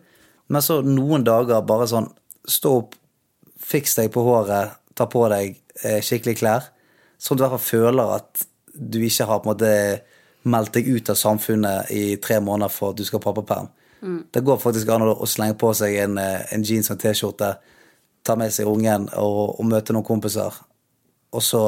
[0.49, 2.13] Men så noen dager bare sånn
[2.47, 2.93] Stå opp,
[3.59, 6.69] fiks deg på håret, ta på deg eh, skikkelige klær.
[7.19, 9.71] Sånn at du i hvert fall føler at du ikke har på en måte
[10.47, 13.71] meldt deg ut av samfunnet i tre måneder for at du skal ha pappaperm.
[14.33, 17.49] Det går faktisk an å, slenge på seg en, eh, en jeans og en T-skjorte,
[18.27, 20.55] ta med seg ungen og, og møte noen kompiser.
[21.35, 21.63] Og så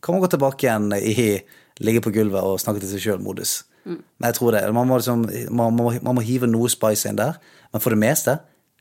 [0.00, 1.40] kan man gå tilbake igjen i
[1.80, 3.62] ligge på gulvet og snakke til seg sjøl-modus.
[4.20, 4.62] Men jeg tror det.
[4.76, 5.24] Man må, liksom,
[5.56, 7.38] man, må, man må hive noe spice inn der.
[7.72, 8.36] Men for det meste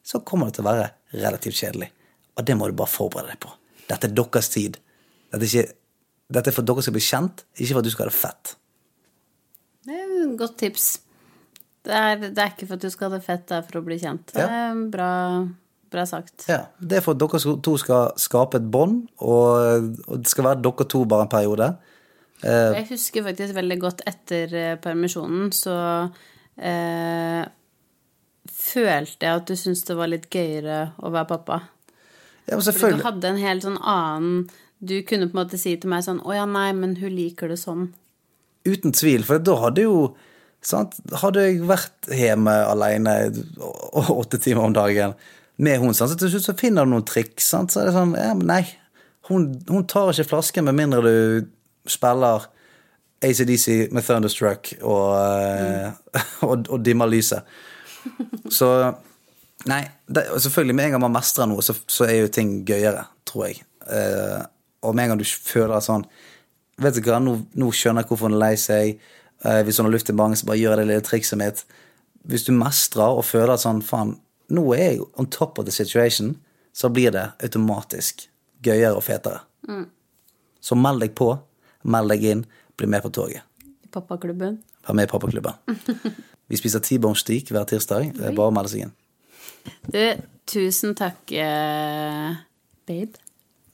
[0.06, 1.90] så kommer det til å være relativt kjedelig.
[2.38, 3.54] Og det må du bare forberede deg på.
[3.90, 4.80] Dette er deres tid.
[5.32, 6.04] Dette er, ikke,
[6.36, 8.20] dette er for at dere skal bli kjent, ikke for at du skal ha det
[8.20, 8.56] fett.
[10.20, 10.90] Et godt tips.
[11.88, 13.80] Det er, det er ikke for at du skal ha det fett, det er for
[13.80, 14.34] å bli kjent.
[14.36, 15.12] Det er bra,
[15.90, 16.50] bra sagt.
[16.52, 20.50] Ja, Det er for at dere to skal skape et bånd, og, og det skal
[20.52, 21.70] være dere to bare en periode.
[22.44, 25.76] Jeg husker faktisk veldig godt etter eh, permisjonen, så
[26.56, 27.42] eh,
[28.48, 31.60] følte jeg at du syntes det var litt gøyere å være pappa.
[32.48, 34.38] Ja, men Fordi du hadde en helt sånn annen
[34.82, 37.52] Du kunne på en måte si til meg sånn Å ja, nei, men hun liker
[37.52, 37.92] det sånn.
[38.68, 40.00] Uten tvil, for da hadde jo
[40.66, 40.98] sant?
[41.22, 43.16] Hadde jeg vært hjemme alene
[44.12, 45.16] åtte timer om dagen
[45.60, 46.12] med hun, sant?
[46.12, 47.50] så til slutt så finner du noen triks.
[47.54, 47.74] Sant?
[47.74, 48.64] Så er det sånn ja, men Nei,
[49.30, 51.50] hun, hun tar ikke flasken med mindre du
[51.90, 52.48] spiller
[53.26, 56.18] ACDC med Thunderstruck og, mm.
[56.48, 57.48] og, og dimmer lyset.
[58.52, 58.70] Så
[59.68, 63.02] Nei, det, selvfølgelig, med en gang man mestrer noe, så, så er jo ting gøyere,
[63.28, 63.58] tror jeg.
[63.92, 64.38] Eh,
[64.88, 66.06] og med en gang du føler sånn
[66.80, 69.00] Vet du hva, nå, nå skjønner jeg hvorfor hun er lei seg.
[69.44, 71.64] Eh, hvis hun har luft i magen, så bare gjør jeg det lille trikset mitt.
[72.30, 74.16] Hvis du mestrer og føler at sånn, faen,
[74.54, 76.34] nå er jeg on top of the situation,
[76.76, 78.28] så blir det automatisk
[78.66, 79.44] gøyere og fetere.
[80.64, 81.32] Så meld deg på,
[81.88, 82.42] meld deg inn,
[82.80, 83.46] bli med på toget.
[83.84, 84.60] I pappaklubben.
[84.88, 85.60] Vær med i pappaklubben.
[86.50, 88.14] Vi spiser T-bone steak hver tirsdag.
[88.18, 88.94] Det er bare å melde seg inn.
[89.92, 90.02] Du,
[90.50, 92.40] tusen takk, eh,
[92.90, 93.22] babe,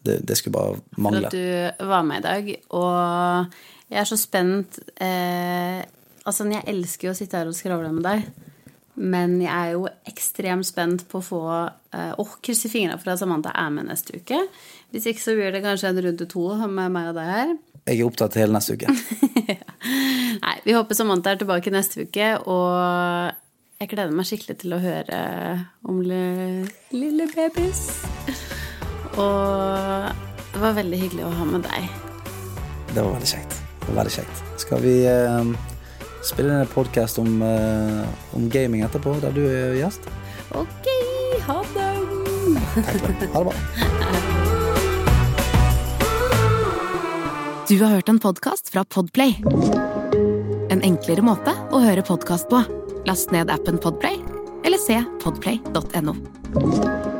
[0.05, 1.27] Det, det skulle bare for mangle.
[1.27, 2.51] at du var med i dag.
[2.77, 3.53] Og
[3.89, 5.83] jeg er så spent eh,
[6.25, 8.23] Altså, jeg elsker jo å sitte her og skravle med deg.
[8.95, 13.21] Men jeg er jo ekstremt spent på å få eh, Å, krysse fingra for at
[13.21, 14.39] Samantha er med neste uke.
[14.93, 17.55] Hvis ikke så blir det kanskje en runde to med meg og deg her.
[17.85, 18.89] Jeg er opptatt hele neste uke.
[20.45, 23.35] Nei, vi håper Samantha er tilbake neste uke, og
[23.77, 25.23] jeg gleder meg skikkelig til å høre
[25.85, 27.89] om Lille lille babys.
[29.15, 30.11] Og
[30.53, 31.87] det var veldig hyggelig å ha med deg.
[32.91, 33.57] Det var veldig kjekt.
[33.79, 34.43] Det var veldig kjekt.
[34.61, 35.49] Skal vi eh,
[36.25, 40.07] spille en podkast om, eh, om gaming etterpå, der du er gjest?
[40.55, 40.89] Ok,
[41.47, 41.91] ha det.
[43.33, 43.55] Ha det bra.
[47.67, 49.39] Du har hørt en podkast fra Podplay.
[50.69, 52.61] En enklere måte å høre podkast på.
[53.09, 54.21] Last ned appen Podplay,
[54.65, 57.14] eller se podplay.no.